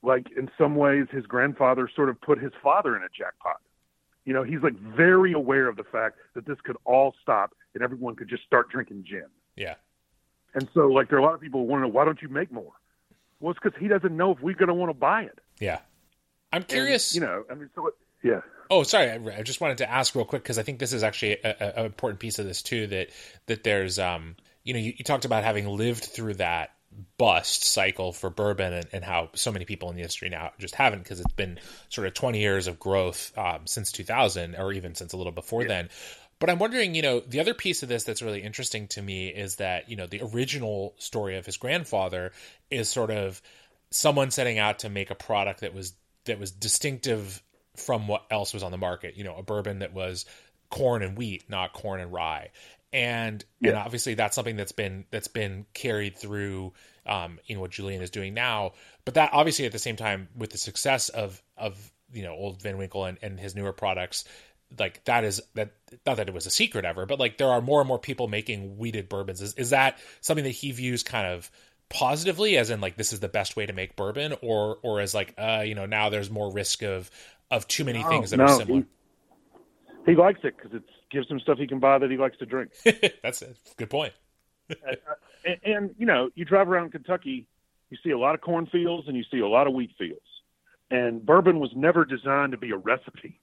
Like 0.01 0.27
in 0.37 0.49
some 0.57 0.77
ways, 0.77 1.07
his 1.11 1.25
grandfather 1.25 1.89
sort 1.93 2.07
of 2.07 2.21
put 2.21 2.41
his 2.41 2.53
father 2.63 2.95
in 2.95 3.03
a 3.03 3.09
jackpot. 3.09 3.59
You 4.23 4.33
know, 4.33 4.43
he's 4.43 4.61
like 4.61 4.79
very 4.79 5.33
aware 5.33 5.67
of 5.67 5.75
the 5.75 5.83
fact 5.83 6.19
that 6.35 6.45
this 6.45 6.57
could 6.63 6.77
all 6.85 7.13
stop 7.21 7.53
and 7.73 7.83
everyone 7.83 8.15
could 8.15 8.29
just 8.29 8.43
start 8.43 8.69
drinking 8.69 9.03
gin. 9.05 9.25
Yeah. 9.57 9.75
And 10.53 10.69
so, 10.73 10.87
like, 10.87 11.09
there 11.09 11.17
are 11.17 11.21
a 11.21 11.25
lot 11.25 11.33
of 11.33 11.41
people 11.41 11.59
who 11.59 11.67
want 11.67 11.81
to 11.81 11.87
know 11.87 11.93
why 11.93 12.05
don't 12.05 12.21
you 12.21 12.29
make 12.29 12.49
more? 12.49 12.71
Well, 13.39 13.51
it's 13.51 13.59
because 13.61 13.79
he 13.79 13.87
doesn't 13.87 14.15
know 14.15 14.31
if 14.31 14.41
we're 14.41 14.55
going 14.55 14.69
to 14.69 14.73
want 14.73 14.89
to 14.89 14.93
buy 14.93 15.23
it. 15.23 15.39
Yeah. 15.59 15.79
I'm 16.51 16.63
curious. 16.63 17.13
And, 17.13 17.21
you 17.21 17.27
know, 17.27 17.43
I 17.49 17.55
mean, 17.55 17.69
so 17.75 17.87
it, 17.87 17.93
yeah. 18.23 18.41
Oh, 18.71 18.83
sorry. 18.83 19.11
I, 19.11 19.43
just 19.43 19.61
wanted 19.61 19.79
to 19.79 19.91
ask 19.91 20.15
real 20.15 20.25
quick 20.25 20.41
because 20.41 20.57
I 20.57 20.63
think 20.63 20.79
this 20.79 20.93
is 20.93 21.03
actually 21.03 21.43
an 21.43 21.85
important 21.85 22.19
piece 22.19 22.39
of 22.39 22.45
this 22.45 22.63
too. 22.63 22.87
That 22.87 23.09
that 23.45 23.63
there's, 23.63 23.99
um, 23.99 24.35
you 24.63 24.73
know, 24.73 24.79
you, 24.79 24.93
you, 24.97 25.03
talked 25.03 25.25
about 25.25 25.43
having 25.43 25.67
lived 25.67 26.05
through 26.05 26.35
that 26.35 26.71
bust 27.17 27.65
cycle 27.65 28.13
for 28.13 28.29
bourbon 28.29 28.73
and, 28.73 28.87
and 28.93 29.03
how 29.03 29.29
so 29.35 29.51
many 29.51 29.65
people 29.65 29.89
in 29.89 29.95
the 29.95 30.01
industry 30.01 30.29
now 30.29 30.51
just 30.57 30.75
haven't 30.75 31.03
because 31.03 31.19
it's 31.19 31.33
been 31.33 31.59
sort 31.89 32.07
of 32.07 32.13
20 32.13 32.39
years 32.39 32.67
of 32.67 32.79
growth 32.79 33.37
um, 33.37 33.61
since 33.65 33.91
2000 33.91 34.55
or 34.55 34.71
even 34.71 34.95
since 34.95 35.13
a 35.13 35.17
little 35.17 35.31
before 35.31 35.63
yeah. 35.63 35.67
then. 35.67 35.89
But 36.39 36.49
I'm 36.49 36.59
wondering, 36.59 36.95
you 36.95 37.01
know, 37.01 37.21
the 37.21 37.39
other 37.39 37.53
piece 37.53 37.81
of 37.81 37.89
this 37.89 38.03
that's 38.03 38.21
really 38.21 38.41
interesting 38.41 38.87
to 38.89 39.01
me 39.01 39.29
is 39.29 39.55
that, 39.57 39.89
you 39.89 39.95
know, 39.95 40.05
the 40.05 40.21
original 40.21 40.93
story 40.97 41.37
of 41.37 41.45
his 41.45 41.57
grandfather 41.57 42.31
is 42.69 42.89
sort 42.89 43.09
of 43.09 43.41
someone 43.89 44.31
setting 44.31 44.59
out 44.59 44.79
to 44.79 44.89
make 44.89 45.11
a 45.11 45.15
product 45.15 45.61
that 45.61 45.73
was 45.73 45.93
that 46.25 46.39
was 46.39 46.51
distinctive 46.51 47.41
from 47.77 48.07
what 48.07 48.25
else 48.29 48.53
was 48.53 48.63
on 48.63 48.71
the 48.71 48.77
market. 48.77 49.15
You 49.15 49.23
know, 49.23 49.35
a 49.35 49.43
bourbon 49.43 49.79
that 49.79 49.93
was 49.93 50.25
corn 50.69 51.03
and 51.03 51.17
wheat, 51.17 51.49
not 51.49 51.73
corn 51.73 52.01
and 52.01 52.11
rye. 52.11 52.49
And 52.91 53.43
yeah. 53.59 53.71
and 53.71 53.79
obviously 53.79 54.13
that's 54.13 54.35
something 54.35 54.55
that's 54.55 54.71
been 54.71 55.05
that's 55.11 55.27
been 55.27 55.65
carried 55.73 56.17
through 56.17 56.73
um, 57.05 57.39
in 57.47 57.59
what 57.59 57.71
Julian 57.71 58.01
is 58.01 58.09
doing 58.09 58.33
now. 58.33 58.73
But 59.05 59.15
that 59.15 59.31
obviously 59.33 59.65
at 59.65 59.71
the 59.71 59.79
same 59.79 59.95
time 59.95 60.27
with 60.35 60.49
the 60.49 60.57
success 60.57 61.09
of 61.09 61.41
of 61.57 61.91
you 62.11 62.23
know 62.23 62.33
old 62.33 62.61
Van 62.61 62.77
Winkle 62.77 63.05
and, 63.05 63.17
and 63.21 63.39
his 63.39 63.55
newer 63.55 63.73
products, 63.73 64.25
like 64.77 65.03
that 65.05 65.23
is 65.23 65.41
that 65.53 65.71
not 66.05 66.17
that 66.17 66.27
it 66.27 66.33
was 66.33 66.45
a 66.45 66.51
secret 66.51 66.85
ever, 66.85 67.05
but 67.05 67.19
like 67.19 67.37
there 67.37 67.49
are 67.49 67.61
more 67.61 67.81
and 67.81 67.87
more 67.87 67.99
people 67.99 68.27
making 68.27 68.77
wheated 68.77 69.09
bourbons. 69.09 69.41
Is 69.41 69.53
is 69.55 69.69
that 69.71 69.97
something 70.21 70.43
that 70.43 70.51
he 70.51 70.71
views 70.71 71.03
kind 71.03 71.27
of 71.27 71.49
positively 71.89 72.57
as 72.57 72.69
in 72.69 72.81
like 72.81 72.97
this 72.97 73.13
is 73.13 73.19
the 73.19 73.29
best 73.29 73.55
way 73.55 73.65
to 73.65 73.73
make 73.73 73.95
bourbon 73.95 74.33
or 74.41 74.79
or 74.81 74.99
as 74.99 75.13
like 75.13 75.35
uh 75.37 75.63
you 75.63 75.75
know 75.75 75.85
now 75.85 76.09
there's 76.09 76.31
more 76.31 76.51
risk 76.51 76.81
of 76.81 77.11
of 77.51 77.67
too 77.67 77.83
many 77.83 78.01
no, 78.01 78.09
things 78.09 78.31
that 78.31 78.37
no, 78.37 78.45
are 78.45 78.57
similar. 78.57 78.79
He, 80.05 80.11
he 80.11 80.15
likes 80.15 80.39
it 80.43 80.55
because 80.57 80.73
it 80.73 80.83
gives 81.11 81.29
him 81.29 81.39
stuff 81.39 81.57
he 81.57 81.67
can 81.67 81.79
buy 81.79 81.97
that 81.97 82.09
he 82.09 82.17
likes 82.17 82.37
to 82.37 82.45
drink. 82.45 82.71
That's 83.23 83.41
a 83.41 83.53
good 83.77 83.89
point. 83.89 84.13
and, 84.69 84.97
and, 85.45 85.57
and, 85.63 85.95
you 85.97 86.05
know, 86.05 86.29
you 86.35 86.43
drive 86.45 86.69
around 86.69 86.91
Kentucky, 86.91 87.47
you 87.89 87.97
see 88.03 88.11
a 88.11 88.17
lot 88.17 88.35
of 88.35 88.41
cornfields 88.41 89.07
and 89.07 89.15
you 89.15 89.23
see 89.31 89.39
a 89.39 89.47
lot 89.47 89.67
of 89.67 89.73
wheat 89.73 89.91
fields. 89.97 90.25
And 90.89 91.25
bourbon 91.25 91.59
was 91.59 91.71
never 91.75 92.05
designed 92.05 92.51
to 92.51 92.57
be 92.57 92.71
a 92.71 92.77
recipe. 92.77 93.39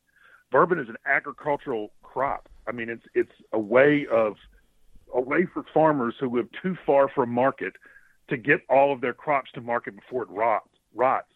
Bourbon 0.52 0.78
is 0.78 0.88
an 0.88 0.98
agricultural 1.06 1.90
crop. 2.02 2.48
I 2.68 2.72
mean, 2.72 2.90
it's 2.90 3.06
it's 3.14 3.32
a 3.52 3.58
way 3.58 4.06
of 4.06 4.36
a 5.12 5.20
way 5.20 5.46
for 5.52 5.64
farmers 5.74 6.14
who 6.20 6.36
live 6.36 6.46
too 6.62 6.76
far 6.86 7.08
from 7.08 7.30
market 7.30 7.72
to 8.28 8.36
get 8.36 8.60
all 8.68 8.92
of 8.92 9.00
their 9.00 9.14
crops 9.14 9.50
to 9.52 9.60
market 9.60 9.96
before 9.96 10.22
it 10.22 10.28
rots. 10.94 11.28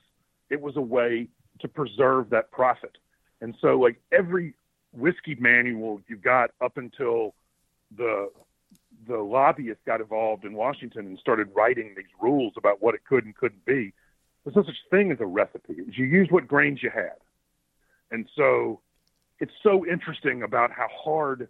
It 0.51 0.61
was 0.61 0.77
a 0.77 0.81
way 0.81 1.29
to 1.61 1.69
preserve 1.69 2.31
that 2.31 2.53
profit. 2.53 2.99
And 3.41 3.57
so, 3.61 3.79
like 3.79 4.01
every 4.13 4.55
whiskey 4.93 5.35
manual 5.41 6.01
you 6.09 6.17
got 6.17 6.51
up 6.61 6.77
until 6.77 7.35
the 7.97 8.31
the 9.09 9.19
lobbyists 9.19 9.83
got 9.87 10.01
involved 10.01 10.45
in 10.45 10.53
Washington 10.53 11.07
and 11.07 11.19
started 11.19 11.49
writing 11.55 11.95
these 11.97 12.07
rules 12.21 12.53
about 12.57 12.83
what 12.83 12.95
it 12.95 13.05
could 13.05 13.25
and 13.25 13.35
couldn't 13.35 13.65
be. 13.65 13.93
There's 14.45 14.57
no 14.57 14.63
such 14.63 14.77
thing 14.91 15.11
as 15.11 15.21
a 15.21 15.27
recipe. 15.27 15.75
You 15.75 16.05
use 16.05 16.29
what 16.31 16.47
grains 16.47 16.83
you 16.83 16.91
had. 16.91 17.17
And 18.11 18.29
so 18.37 18.81
it's 19.39 19.53
so 19.63 19.87
interesting 19.87 20.43
about 20.43 20.71
how 20.71 20.89
hard 20.91 21.49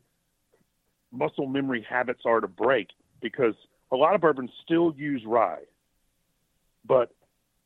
muscle 1.12 1.46
memory 1.46 1.86
habits 1.88 2.22
are 2.24 2.40
to 2.40 2.48
break 2.48 2.88
because 3.20 3.54
a 3.92 3.96
lot 3.96 4.14
of 4.14 4.20
bourbons 4.20 4.50
still 4.64 4.92
use 4.96 5.22
rye, 5.24 5.62
but 6.84 7.14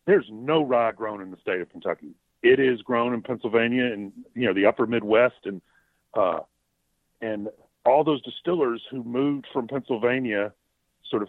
there's 0.06 0.26
no 0.30 0.62
rye 0.62 0.92
grown 0.92 1.20
in 1.20 1.30
the 1.30 1.36
state 1.38 1.60
of 1.60 1.70
Kentucky 1.70 2.14
it 2.42 2.58
is 2.58 2.80
grown 2.82 3.12
in 3.14 3.22
Pennsylvania 3.22 3.84
and 3.84 4.12
you 4.34 4.46
know 4.46 4.54
the 4.54 4.66
upper 4.66 4.86
Midwest 4.86 5.44
and 5.44 5.60
uh, 6.14 6.40
and 7.20 7.48
all 7.84 8.04
those 8.04 8.22
distillers 8.22 8.82
who 8.90 9.04
moved 9.04 9.46
from 9.52 9.68
Pennsylvania, 9.68 10.52
sort 11.08 11.22
of 11.22 11.28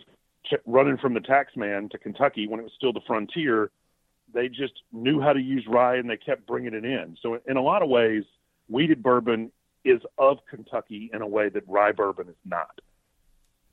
running 0.65 0.97
from 0.97 1.13
the 1.13 1.19
tax 1.19 1.55
man 1.55 1.89
to 1.89 1.97
Kentucky 1.97 2.47
when 2.47 2.59
it 2.59 2.63
was 2.63 2.71
still 2.75 2.91
the 2.91 3.01
frontier, 3.05 3.71
they 4.33 4.49
just 4.49 4.73
knew 4.91 5.21
how 5.21 5.33
to 5.33 5.39
use 5.39 5.65
rye 5.67 5.95
and 5.95 6.09
they 6.09 6.17
kept 6.17 6.47
bringing 6.47 6.73
it 6.73 6.83
in. 6.83 7.15
So 7.21 7.39
in 7.47 7.57
a 7.57 7.61
lot 7.61 7.81
of 7.81 7.89
ways, 7.89 8.23
wheated 8.71 9.03
bourbon 9.03 9.51
is 9.83 10.01
of 10.17 10.37
Kentucky 10.49 11.09
in 11.13 11.21
a 11.21 11.27
way 11.27 11.49
that 11.49 11.63
rye 11.67 11.91
bourbon 11.91 12.29
is 12.29 12.35
not. 12.45 12.79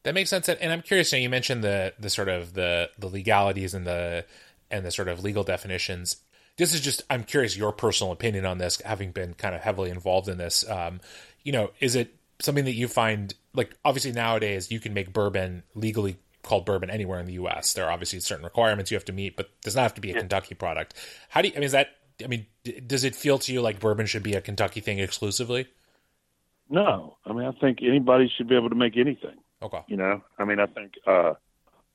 That 0.03 0.15
makes 0.15 0.31
sense. 0.31 0.49
And 0.49 0.73
I'm 0.73 0.83
curious. 0.83 1.13
You 1.13 1.29
mentioned 1.29 1.63
the 1.63 1.95
the 1.99 2.11
sort 2.11 2.29
of 2.29 2.55
the 2.55 2.91
the 2.99 3.09
legalities 3.09 3.75
and 3.75 3.87
the 3.87 4.25
and 4.71 4.85
the 4.85 4.91
sort 4.91 5.09
of 5.09 5.23
legal 5.23 5.45
definitions 5.45 6.17
this 6.59 6.75
is 6.75 6.81
just 6.81 7.03
I'm 7.09 7.25
curious 7.25 7.57
your 7.57 7.73
personal 7.73 8.13
opinion 8.13 8.45
on 8.45 8.59
this, 8.59 8.83
having 8.85 9.13
been 9.13 9.33
kind 9.35 9.55
of 9.55 9.63
heavily 9.63 9.91
involved 9.91 10.29
in 10.29 10.37
this. 10.37 10.69
Um, 10.69 11.01
you 11.43 11.53
know, 11.53 11.71
is 11.81 11.95
it 11.95 12.15
something 12.41 12.67
that 12.67 12.75
you 12.75 12.89
find 12.89 13.33
like 13.55 13.75
obviously 13.85 14.13
nowadays 14.13 14.71
you 14.71 14.81
can 14.81 14.93
make 14.93 15.13
bourbon 15.13 15.63
legally 15.75 16.19
called 16.43 16.67
bourbon 16.67 16.91
anywhere 16.91 17.21
in 17.21 17.27
the 17.27 17.35
U.S. 17.35 17.73
There 17.73 17.87
are 17.87 17.93
obviously 17.93 18.21
certain 18.21 18.45
requirements 18.45 18.91
you 18.91 18.97
have 18.97 19.05
to 19.07 19.13
meet, 19.13 19.37
but 19.37 19.49
does 19.63 19.77
not 19.77 19.83
have 19.83 19.95
to 19.95 20.01
be 20.01 20.11
a 20.11 20.15
yeah. 20.15 20.21
Kentucky 20.21 20.55
product. 20.55 20.95
How 21.29 21.43
do 21.43 21.49
you? 21.49 21.55
I 21.55 21.59
mean, 21.59 21.65
is 21.65 21.73
that? 21.73 21.91
I 22.23 22.27
mean, 22.27 22.47
does 22.87 23.05
it 23.05 23.15
feel 23.15 23.39
to 23.41 23.53
you 23.53 23.61
like 23.61 23.81
bourbon 23.81 24.07
should 24.07 24.23
be 24.23 24.35
a 24.35 24.41
Kentucky 24.41 24.81
thing 24.81 24.99
exclusively? 24.99 25.69
No, 26.71 27.17
I 27.25 27.33
mean 27.33 27.47
I 27.47 27.53
think 27.53 27.79
anybody 27.83 28.31
should 28.37 28.49
be 28.49 28.57
able 28.57 28.69
to 28.71 28.75
make 28.75 28.97
anything. 28.97 29.37
Okay. 29.63 29.81
You 29.89 29.97
know, 29.97 30.23
I 30.39 30.45
mean 30.45 30.61
I 30.61 30.67
think 30.67 30.93
uh, 31.07 31.33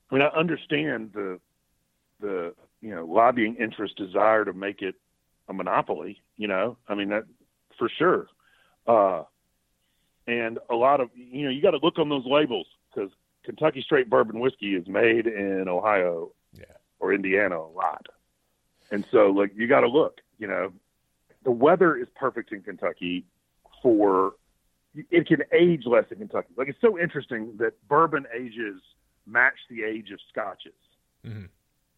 I 0.09 0.15
mean 0.15 0.21
I 0.21 0.27
understand 0.37 1.11
the 1.13 1.39
the 2.19 2.53
you 2.81 2.93
know 2.95 3.05
lobbying 3.05 3.55
interest 3.59 3.97
desire 3.97 4.45
to 4.45 4.53
make 4.53 4.81
it 4.81 4.95
a 5.47 5.53
monopoly. 5.53 6.21
You 6.37 6.47
know, 6.47 6.77
I 6.87 6.95
mean 6.95 7.09
that 7.09 7.23
for 7.77 7.89
sure. 7.89 8.27
Uh, 8.87 9.23
and 10.27 10.57
a 10.69 10.75
lot 10.75 11.01
of 11.01 11.09
you 11.15 11.43
know 11.43 11.49
you 11.49 11.61
got 11.61 11.71
to 11.71 11.79
look 11.83 11.99
on 11.99 12.09
those 12.09 12.25
labels 12.25 12.67
because 12.93 13.11
Kentucky 13.43 13.81
Straight 13.81 14.09
Bourbon 14.09 14.39
Whiskey 14.39 14.73
is 14.75 14.87
made 14.87 15.27
in 15.27 15.65
Ohio 15.67 16.31
Yeah. 16.53 16.65
or 16.99 17.13
Indiana 17.13 17.59
a 17.59 17.67
lot, 17.67 18.07
and 18.93 19.05
so 19.11 19.31
like 19.31 19.51
you 19.55 19.67
got 19.67 19.81
to 19.81 19.89
look. 19.89 20.21
You 20.37 20.47
know, 20.47 20.73
the 21.43 21.51
weather 21.51 21.97
is 21.97 22.07
perfect 22.15 22.51
in 22.51 22.61
Kentucky 22.61 23.25
for 23.81 24.33
it 24.95 25.27
can 25.27 25.39
age 25.51 25.83
less 25.85 26.05
in 26.11 26.19
Kentucky. 26.19 26.53
Like 26.55 26.69
it's 26.69 26.79
so 26.79 26.99
interesting 26.99 27.55
that 27.57 27.73
bourbon 27.87 28.25
ages 28.33 28.79
match 29.25 29.57
the 29.69 29.83
age 29.83 30.11
of 30.11 30.19
scotches. 30.29 30.75
Mhm. 31.25 31.49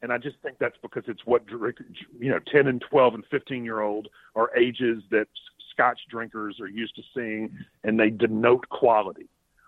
And 0.02 0.14
I 0.14 0.18
just 0.18 0.38
think 0.40 0.58
that's 0.58 0.78
because 0.82 1.04
it's 1.08 1.26
what 1.26 1.44
you 1.50 2.30
know, 2.30 2.40
10 2.40 2.68
and 2.68 2.80
12 2.80 3.16
and 3.16 3.26
15 3.26 3.66
year 3.66 3.82
old 3.82 4.08
are 4.36 4.56
ages 4.56 5.04
that 5.10 5.28
scotch 5.72 6.00
drinkers 6.10 6.62
are 6.62 6.68
used 6.68 6.96
to 6.96 7.04
seeing 7.14 7.58
and 7.84 8.00
they 8.00 8.10
denote 8.10 8.70
quality. 8.70 9.28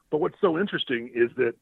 But 0.10 0.20
what's 0.20 0.40
so 0.40 0.58
interesting 0.58 1.10
is 1.14 1.32
that 1.36 1.56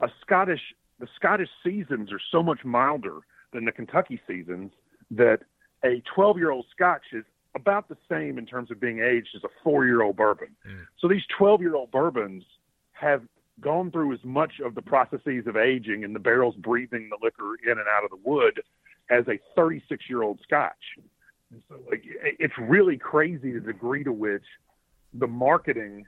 a 0.00 0.10
Scottish 0.20 0.74
the 0.98 1.08
Scottish 1.14 1.50
seasons 1.62 2.12
are 2.12 2.20
so 2.30 2.42
much 2.42 2.64
milder 2.64 3.20
than 3.52 3.64
the 3.64 3.72
Kentucky 3.72 4.20
seasons 4.26 4.72
that 5.10 5.40
a 5.84 6.02
12 6.14 6.38
year 6.38 6.50
old 6.50 6.66
scotch 6.70 7.04
is 7.12 7.24
about 7.54 7.88
the 7.88 7.96
same 8.10 8.38
in 8.38 8.46
terms 8.46 8.70
of 8.70 8.80
being 8.80 9.00
aged 9.00 9.28
as 9.34 9.44
a 9.44 9.48
four 9.62 9.86
year 9.86 10.02
old 10.02 10.16
bourbon. 10.16 10.48
Mm. 10.68 10.86
So 10.98 11.08
these 11.08 11.22
12 11.38 11.60
year 11.62 11.74
old 11.74 11.90
bourbons 11.90 12.44
have 12.92 13.22
gone 13.60 13.90
through 13.90 14.12
as 14.12 14.22
much 14.24 14.60
of 14.62 14.74
the 14.74 14.82
processes 14.82 15.46
of 15.46 15.56
aging 15.56 16.04
and 16.04 16.14
the 16.14 16.18
barrels 16.20 16.54
breathing 16.56 17.08
the 17.08 17.16
liquor 17.24 17.54
in 17.64 17.70
and 17.78 17.88
out 17.88 18.04
of 18.04 18.10
the 18.10 18.18
wood 18.22 18.60
as 19.10 19.26
a 19.28 19.38
36 19.54 20.04
year 20.10 20.22
old 20.22 20.38
scotch. 20.42 20.74
And 21.50 21.62
so 21.68 21.76
like 21.88 22.02
it's 22.04 22.54
really 22.58 22.98
crazy 22.98 23.52
the 23.52 23.60
degree 23.60 24.04
to 24.04 24.12
which 24.12 24.44
the 25.14 25.26
marketing 25.28 26.04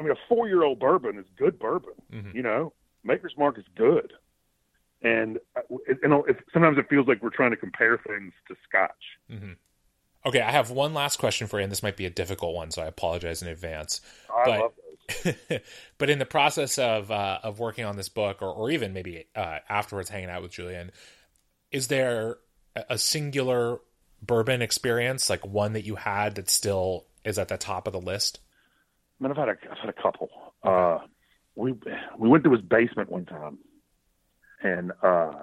I 0.00 0.02
mean 0.02 0.10
a 0.12 0.28
4 0.28 0.48
year 0.48 0.64
old 0.64 0.80
bourbon 0.80 1.18
is 1.18 1.26
good 1.36 1.58
bourbon, 1.58 1.94
Mhm. 2.12 2.34
you 2.34 2.42
know. 2.42 2.72
Maker's 3.04 3.36
Mark 3.36 3.58
is 3.58 3.64
good. 3.76 4.12
And 5.04 5.38
uh, 5.56 5.60
it, 5.86 5.98
you 6.02 6.08
know, 6.08 6.24
sometimes 6.52 6.78
it 6.78 6.88
feels 6.88 7.06
like 7.06 7.22
we're 7.22 7.30
trying 7.30 7.50
to 7.52 7.56
compare 7.56 7.98
things 8.06 8.32
to 8.48 8.56
scotch. 8.66 8.90
Okay, 10.26 10.40
I 10.40 10.50
have 10.50 10.70
one 10.70 10.94
last 10.94 11.18
question 11.18 11.46
for 11.46 11.58
you, 11.60 11.64
and 11.64 11.70
this 11.70 11.82
might 11.82 11.96
be 11.98 12.06
a 12.06 12.10
difficult 12.10 12.54
one, 12.54 12.70
so 12.70 12.82
I 12.82 12.86
apologize 12.86 13.42
in 13.42 13.48
advance. 13.48 14.00
I 14.34 14.44
But- 14.46 14.60
love 14.60 14.72
those. 14.76 15.60
but 15.98 16.08
in 16.08 16.18
the 16.18 16.24
process 16.24 16.78
of 16.78 17.10
uh, 17.10 17.38
of 17.42 17.58
working 17.58 17.84
on 17.84 17.96
this 17.96 18.08
book, 18.08 18.40
or, 18.40 18.50
or 18.50 18.70
even 18.70 18.94
maybe 18.94 19.26
uh, 19.36 19.58
afterwards 19.68 20.08
hanging 20.08 20.30
out 20.30 20.40
with 20.40 20.52
Julian, 20.52 20.90
is 21.70 21.88
there 21.88 22.38
a 22.74 22.84
a 22.90 22.98
singular 22.98 23.80
bourbon 24.22 24.62
experience, 24.62 25.28
like 25.28 25.44
one 25.44 25.74
that 25.74 25.84
you 25.84 25.96
had 25.96 26.36
that 26.36 26.48
still 26.48 27.04
is 27.22 27.38
at 27.38 27.48
the 27.48 27.58
top 27.58 27.86
of 27.86 27.92
the 27.92 28.00
list? 28.00 28.40
I 29.20 29.24
mean, 29.24 29.30
I've 29.32 29.36
had 29.36 29.48
a, 29.50 29.56
I've 29.70 29.78
had 29.78 29.90
a 29.90 30.02
couple. 30.02 30.30
Uh, 30.62 31.00
we 31.54 31.72
we 32.16 32.28
went 32.28 32.42
to 32.44 32.52
his 32.52 32.62
basement 32.62 33.10
one 33.10 33.26
time, 33.26 33.58
and 34.64 34.90
uh, 35.02 35.42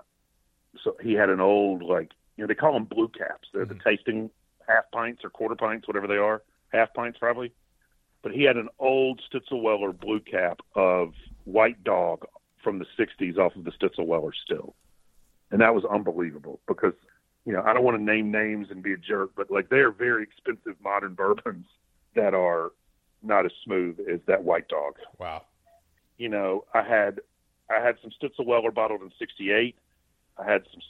so 0.83 0.97
he 1.01 1.13
had 1.13 1.29
an 1.29 1.39
old 1.39 1.83
like 1.83 2.11
you 2.35 2.43
know 2.43 2.47
they 2.47 2.55
call 2.55 2.73
them 2.73 2.83
blue 2.85 3.07
caps. 3.07 3.47
They're 3.53 3.65
the 3.65 3.79
tasting 3.85 4.29
half 4.67 4.91
pints 4.91 5.23
or 5.23 5.29
quarter 5.29 5.55
pints, 5.55 5.87
whatever 5.87 6.07
they 6.07 6.17
are, 6.17 6.41
half 6.73 6.93
pints 6.93 7.17
probably. 7.19 7.53
But 8.23 8.33
he 8.33 8.43
had 8.43 8.57
an 8.57 8.67
old 8.79 9.21
Stitzelweller 9.31 9.97
blue 9.97 10.19
cap 10.19 10.59
of 10.75 11.13
White 11.45 11.83
Dog 11.83 12.25
from 12.63 12.79
the 12.79 12.85
'60s 12.99 13.37
off 13.37 13.55
of 13.55 13.63
the 13.63 13.71
Stitzelweller 13.71 14.31
still, 14.43 14.75
and 15.51 15.61
that 15.61 15.73
was 15.73 15.85
unbelievable 15.85 16.59
because 16.67 16.93
you 17.45 17.53
know 17.53 17.61
I 17.63 17.73
don't 17.73 17.83
want 17.83 17.97
to 17.97 18.03
name 18.03 18.31
names 18.31 18.67
and 18.71 18.83
be 18.83 18.93
a 18.93 18.97
jerk, 18.97 19.31
but 19.35 19.49
like 19.51 19.69
they 19.69 19.77
are 19.79 19.91
very 19.91 20.23
expensive 20.23 20.75
modern 20.83 21.13
bourbons 21.13 21.67
that 22.15 22.33
are 22.33 22.71
not 23.23 23.45
as 23.45 23.51
smooth 23.63 23.99
as 24.11 24.19
that 24.25 24.43
White 24.43 24.67
Dog 24.67 24.95
Wow. 25.19 25.43
you 26.17 26.27
know, 26.27 26.65
I 26.73 26.81
had 26.81 27.21
I 27.71 27.79
had 27.83 27.95
some 28.01 28.11
Stitzelweller 28.11 28.73
bottled 28.73 29.01
in 29.01 29.11
'68. 29.17 29.75
I 30.37 30.43
had 30.51 30.63
some 30.71 30.81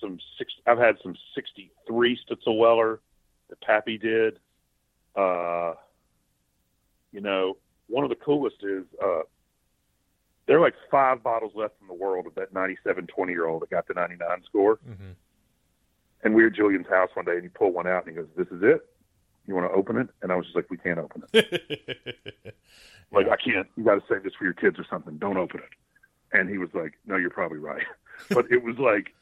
some 0.00 0.18
six. 0.38 0.52
I've 0.66 0.78
had 0.78 0.96
some 1.02 1.16
'63 1.34 2.18
Stitzelweller 2.28 2.98
that 3.48 3.60
Pappy 3.60 3.98
did. 3.98 4.38
Uh, 5.16 5.74
you 7.12 7.20
know, 7.20 7.56
one 7.88 8.04
of 8.04 8.10
the 8.10 8.16
coolest 8.16 8.56
is 8.62 8.84
uh, 9.02 9.22
there 10.46 10.58
are 10.58 10.60
like 10.60 10.74
five 10.90 11.22
bottles 11.22 11.52
left 11.54 11.74
in 11.80 11.88
the 11.88 11.94
world 11.94 12.26
of 12.26 12.34
that 12.36 12.52
97 12.52 13.06
20 13.06 13.32
year 13.32 13.46
old 13.46 13.62
that 13.62 13.70
got 13.70 13.88
the 13.88 13.94
99 13.94 14.42
score. 14.44 14.78
hmm 14.84 15.12
And 16.22 16.34
we 16.34 16.42
were 16.42 16.48
at 16.48 16.54
Julian's 16.54 16.86
house 16.88 17.10
one 17.14 17.24
day, 17.24 17.32
and 17.34 17.42
he 17.42 17.48
pulled 17.48 17.74
one 17.74 17.86
out 17.86 18.06
and 18.06 18.16
he 18.16 18.22
goes, 18.22 18.28
"This 18.36 18.48
is 18.48 18.62
it. 18.62 18.88
You 19.46 19.54
want 19.54 19.70
to 19.70 19.74
open 19.76 19.96
it?" 19.96 20.08
And 20.22 20.30
I 20.30 20.36
was 20.36 20.44
just 20.46 20.56
like, 20.56 20.70
"We 20.70 20.76
can't 20.76 20.98
open 20.98 21.24
it." 21.32 22.54
Like, 23.10 23.26
I 23.28 23.36
can't. 23.36 23.66
You 23.76 23.84
got 23.84 23.94
to 23.94 24.02
save 24.06 24.22
this 24.22 24.34
for 24.34 24.44
your 24.44 24.52
kids 24.52 24.78
or 24.78 24.84
something. 24.90 25.16
Don't 25.16 25.38
open 25.38 25.60
it. 25.60 25.70
And 26.32 26.48
he 26.50 26.58
was 26.58 26.68
like, 26.74 26.94
"No, 27.06 27.16
you're 27.16 27.30
probably 27.30 27.58
right." 27.58 27.84
But 28.30 28.50
it 28.50 28.64
was 28.64 28.76
like, 28.78 29.14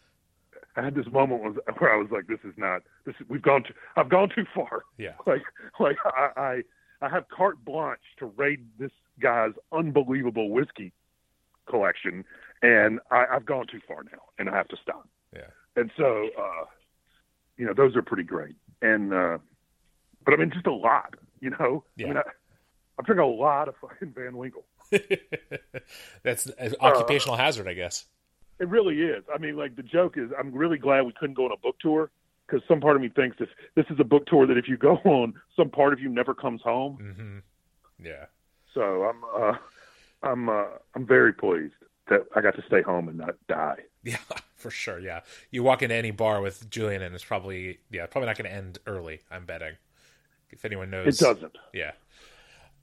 I 0.74 0.82
had 0.82 0.94
this 0.94 1.06
moment 1.12 1.42
was- 1.42 1.56
where 1.78 1.92
I 1.92 1.96
was 1.96 2.10
like, 2.10 2.26
"This 2.26 2.40
is 2.44 2.54
not. 2.56 2.82
This 3.04 3.14
is, 3.20 3.26
we've 3.28 3.42
gone. 3.42 3.62
Too, 3.64 3.74
I've 3.96 4.08
gone 4.08 4.30
too 4.34 4.46
far. 4.54 4.84
yeah. 4.98 5.12
Like, 5.26 5.42
like 5.78 5.96
I, 6.04 6.30
I, 6.36 6.62
I 7.02 7.08
have 7.10 7.28
carte 7.28 7.62
blanche 7.64 8.00
to 8.18 8.26
raid 8.26 8.66
this 8.78 8.90
guy's 9.20 9.52
unbelievable 9.72 10.48
whiskey 10.50 10.92
collection, 11.68 12.24
and 12.62 13.00
I, 13.10 13.26
I've 13.32 13.44
gone 13.46 13.66
too 13.66 13.80
far 13.86 14.02
now, 14.04 14.22
and 14.38 14.48
I 14.48 14.56
have 14.56 14.68
to 14.68 14.76
stop." 14.82 15.08
Yeah. 15.34 15.48
And 15.76 15.90
so, 15.96 16.30
uh, 16.38 16.64
you 17.58 17.66
know, 17.66 17.74
those 17.74 17.94
are 17.96 18.02
pretty 18.02 18.22
great. 18.22 18.56
And, 18.80 19.12
uh, 19.12 19.38
but 20.24 20.32
I 20.34 20.36
mean, 20.38 20.50
just 20.50 20.66
a 20.66 20.72
lot. 20.72 21.14
You 21.40 21.50
know, 21.50 21.84
Yeah. 21.96 22.06
I 22.06 22.08
mean, 22.08 22.16
I, 22.18 22.22
I 22.98 23.02
drink 23.04 23.20
a 23.20 23.24
lot 23.26 23.68
of 23.68 23.74
fucking 23.80 24.12
Van 24.16 24.36
Winkle. 24.38 24.64
That's 26.22 26.46
an 26.46 26.74
occupational 26.80 27.36
hazard, 27.36 27.68
I 27.68 27.74
guess. 27.74 28.04
It 28.58 28.68
really 28.68 29.02
is. 29.02 29.22
I 29.32 29.38
mean, 29.38 29.56
like 29.56 29.76
the 29.76 29.82
joke 29.82 30.16
is, 30.16 30.30
I'm 30.38 30.52
really 30.52 30.78
glad 30.78 31.02
we 31.02 31.12
couldn't 31.12 31.34
go 31.34 31.44
on 31.44 31.52
a 31.52 31.56
book 31.58 31.76
tour 31.80 32.10
because 32.46 32.66
some 32.66 32.80
part 32.80 32.96
of 32.96 33.02
me 33.02 33.08
thinks 33.08 33.36
if 33.40 33.48
this 33.74 33.84
is 33.90 33.98
a 34.00 34.04
book 34.04 34.26
tour 34.26 34.46
that 34.46 34.56
if 34.56 34.68
you 34.68 34.76
go 34.76 34.96
on, 35.04 35.34
some 35.56 35.68
part 35.68 35.92
of 35.92 36.00
you 36.00 36.08
never 36.08 36.34
comes 36.34 36.62
home. 36.62 36.96
hmm 36.96 38.04
Yeah. 38.04 38.26
So 38.72 39.04
I'm, 39.04 39.22
uh, 39.34 39.56
I'm, 40.22 40.48
uh, 40.48 40.64
I'm 40.94 41.06
very 41.06 41.32
pleased 41.32 41.74
that 42.08 42.26
I 42.34 42.40
got 42.40 42.54
to 42.56 42.62
stay 42.66 42.82
home 42.82 43.08
and 43.08 43.18
not 43.18 43.36
die. 43.48 43.78
Yeah, 44.06 44.18
for 44.54 44.70
sure. 44.70 45.00
Yeah, 45.00 45.22
you 45.50 45.64
walk 45.64 45.82
into 45.82 45.96
any 45.96 46.12
bar 46.12 46.40
with 46.40 46.70
Julian, 46.70 47.02
and 47.02 47.12
it's 47.12 47.24
probably 47.24 47.80
yeah, 47.90 48.06
probably 48.06 48.26
not 48.28 48.38
going 48.38 48.48
to 48.48 48.56
end 48.56 48.78
early. 48.86 49.18
I'm 49.32 49.44
betting. 49.46 49.72
If 50.50 50.64
anyone 50.64 50.90
knows, 50.90 51.20
It 51.20 51.24
doesn't. 51.24 51.58
Yeah. 51.72 51.90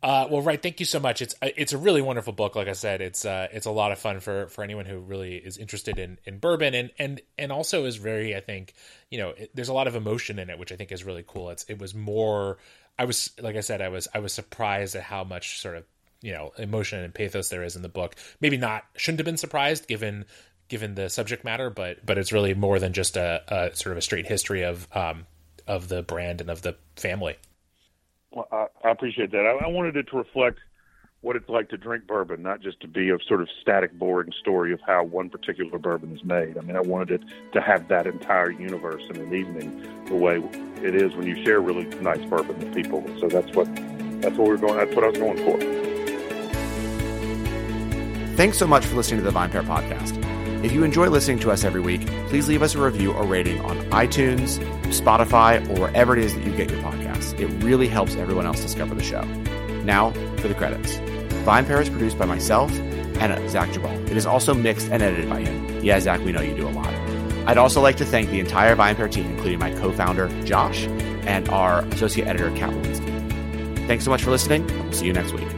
Uh, 0.04 0.28
well, 0.30 0.42
Wright. 0.42 0.62
Thank 0.62 0.82
you 0.82 0.86
so 0.86 1.00
much. 1.00 1.22
It's 1.22 1.34
it's 1.42 1.72
a 1.72 1.78
really 1.78 2.02
wonderful 2.02 2.34
book. 2.34 2.58
Like 2.58 2.68
I 2.68 2.74
said, 2.74 3.00
it's 3.00 3.24
uh, 3.24 3.48
it's 3.54 3.66
a 3.66 3.72
lot 3.72 3.94
of 3.94 4.00
fun 4.00 4.20
for, 4.20 4.48
for 4.48 4.62
anyone 4.62 4.86
who 4.86 5.00
really 5.00 5.38
is 5.38 5.58
interested 5.58 5.98
in, 5.98 6.20
in 6.26 6.40
bourbon 6.40 6.74
and, 6.74 6.92
and 7.00 7.22
and 7.38 7.54
also 7.54 7.86
is 7.86 7.96
very. 7.96 8.36
I 8.36 8.42
think 8.42 8.74
you 9.10 9.18
know 9.18 9.30
it, 9.30 9.52
there's 9.56 9.70
a 9.70 9.74
lot 9.74 9.88
of 9.88 9.96
emotion 9.96 10.40
in 10.40 10.50
it, 10.50 10.60
which 10.60 10.74
I 10.74 10.76
think 10.76 10.92
is 10.92 11.06
really 11.06 11.24
cool. 11.26 11.52
It's 11.52 11.64
it 11.70 11.80
was 11.80 11.96
more. 11.96 12.58
I 13.00 13.06
was 13.06 13.32
like 13.40 13.56
I 13.56 13.62
said, 13.62 13.82
I 13.82 13.88
was 13.88 14.10
I 14.14 14.20
was 14.20 14.34
surprised 14.34 14.94
at 14.98 15.04
how 15.04 15.24
much 15.24 15.62
sort 15.62 15.78
of 15.78 15.86
you 16.22 16.34
know 16.34 16.52
emotion 16.58 17.00
and 17.00 17.14
pathos 17.14 17.48
there 17.48 17.64
is 17.64 17.78
in 17.78 17.82
the 17.82 17.88
book. 17.88 18.18
Maybe 18.42 18.58
not 18.58 18.84
shouldn't 18.98 19.20
have 19.20 19.26
been 19.26 19.38
surprised 19.38 19.88
given 19.88 20.26
given 20.68 20.96
the 20.96 21.10
subject 21.10 21.46
matter, 21.46 21.70
but 21.70 22.06
but 22.06 22.18
it's 22.18 22.34
really 22.34 22.54
more 22.54 22.78
than 22.78 22.92
just 22.92 23.16
a, 23.16 23.42
a 23.48 23.74
sort 23.74 23.94
of 23.94 24.00
a 24.00 24.02
straight 24.02 24.28
history 24.28 24.64
of 24.64 24.86
um 24.92 25.26
of 25.66 25.88
the 25.88 26.04
brand 26.04 26.42
and 26.42 26.50
of 26.50 26.62
the 26.62 26.76
family. 26.98 27.38
Well, 28.34 28.48
I, 28.52 28.68
I 28.84 28.92
appreciate 28.92 29.32
that. 29.32 29.46
I, 29.46 29.66
I 29.66 29.68
wanted 29.70 29.96
it 29.96 30.08
to 30.10 30.18
reflect 30.18 30.60
what 31.22 31.38
it's 31.38 31.48
like 31.48 31.70
to 31.70 31.78
drink 31.78 32.06
bourbon, 32.06 32.42
not 32.44 32.60
just 32.60 32.82
to 32.82 32.88
be 32.88 33.10
a 33.10 33.18
sort 33.28 33.42
of 33.42 33.48
static, 33.62 33.98
boring 33.98 34.34
story 34.42 34.74
of 34.74 34.82
how 34.86 35.04
one 35.04 35.30
particular 35.30 35.80
bourbon 35.80 36.14
is 36.14 36.22
made. 36.24 36.58
I 36.58 36.62
mean, 36.62 36.76
I 36.76 36.82
wanted 36.82 37.22
it 37.22 37.22
to 37.54 37.62
have 37.62 37.88
that 37.88 38.06
entire 38.06 38.52
universe 38.52 39.02
in 39.10 39.16
an 39.16 39.34
evening, 39.34 40.06
the 40.06 40.16
way 40.16 40.44
it 40.82 40.96
is 40.96 41.16
when 41.16 41.26
you 41.26 41.42
share 41.46 41.62
really 41.62 41.86
nice 42.02 42.24
bourbon 42.26 42.60
with 42.60 42.76
people. 42.76 43.06
So 43.22 43.30
that's 43.30 43.56
what 43.56 43.74
that's 44.22 44.38
what 44.38 44.48
we're 44.48 44.58
going. 44.58 44.78
That's 44.78 44.94
what 44.94 45.06
I 45.06 45.10
was 45.10 45.18
going 45.18 45.38
for. 45.38 45.60
Thanks 48.36 48.58
so 48.58 48.68
much 48.68 48.86
for 48.86 48.96
listening 48.96 49.24
to 49.24 49.30
the 49.30 49.38
VinePair 49.38 49.64
Podcast. 49.64 50.20
If 50.66 50.72
you 50.72 50.84
enjoy 50.84 51.08
listening 51.08 51.40
to 51.40 51.52
us 51.52 51.64
every 51.64 51.82
week, 51.82 52.06
please 52.28 52.50
leave 52.50 52.64
us 52.64 52.74
a 52.76 52.82
review 52.82 53.14
or 53.14 53.26
rating 53.26 53.62
on 53.62 53.78
iTunes, 53.92 54.60
Spotify, 54.94 55.68
or 55.70 55.82
wherever 55.82 56.16
it 56.18 56.24
is 56.24 56.34
that 56.36 56.44
you 56.44 56.56
get 56.56 56.70
your 56.70 56.82
podcasts. 56.82 57.40
It 57.40 57.48
really 57.64 57.88
helps 57.88 58.16
everyone 58.16 58.46
else 58.46 58.62
discover 58.62 58.96
the 58.96 59.04
show. 59.04 59.24
Now, 59.84 60.12
for 60.38 60.48
the 60.48 60.56
credits. 60.56 60.96
VinePair 61.46 61.82
is 61.82 61.90
produced 61.90 62.18
by 62.18 62.26
myself 62.26 62.72
and 63.20 63.34
uh, 63.34 63.48
Zach 63.50 63.70
Geballe. 63.70 64.10
It 64.10 64.18
is 64.18 64.26
also 64.26 64.54
mixed 64.54 64.90
and 64.90 65.04
edited 65.04 65.30
by 65.30 65.42
him. 65.42 65.84
Yeah, 65.84 66.00
Zach, 66.00 66.22
we 66.22 66.32
know 66.32 66.42
you 66.42 66.56
do 66.56 66.68
a 66.68 66.70
lot. 66.70 66.94
I'd 67.46 67.58
also 67.58 67.82
like 67.82 67.98
to 67.98 68.06
thank 68.06 68.30
the 68.30 68.40
entire 68.40 68.76
VinePair 68.76 69.12
team, 69.12 69.26
including 69.26 69.60
my 69.60 69.72
co-founder, 69.72 70.30
Josh, 70.46 70.86
and 71.28 71.50
our 71.50 71.80
associate 71.88 72.28
editor, 72.28 72.52
Kat. 72.56 72.74
Thanks 73.88 74.06
so 74.06 74.12
much 74.12 74.24
for 74.24 74.32
listening, 74.32 74.66
we'll 74.66 74.94
see 74.94 75.06
you 75.06 75.14
next 75.14 75.34
week. 75.34 75.53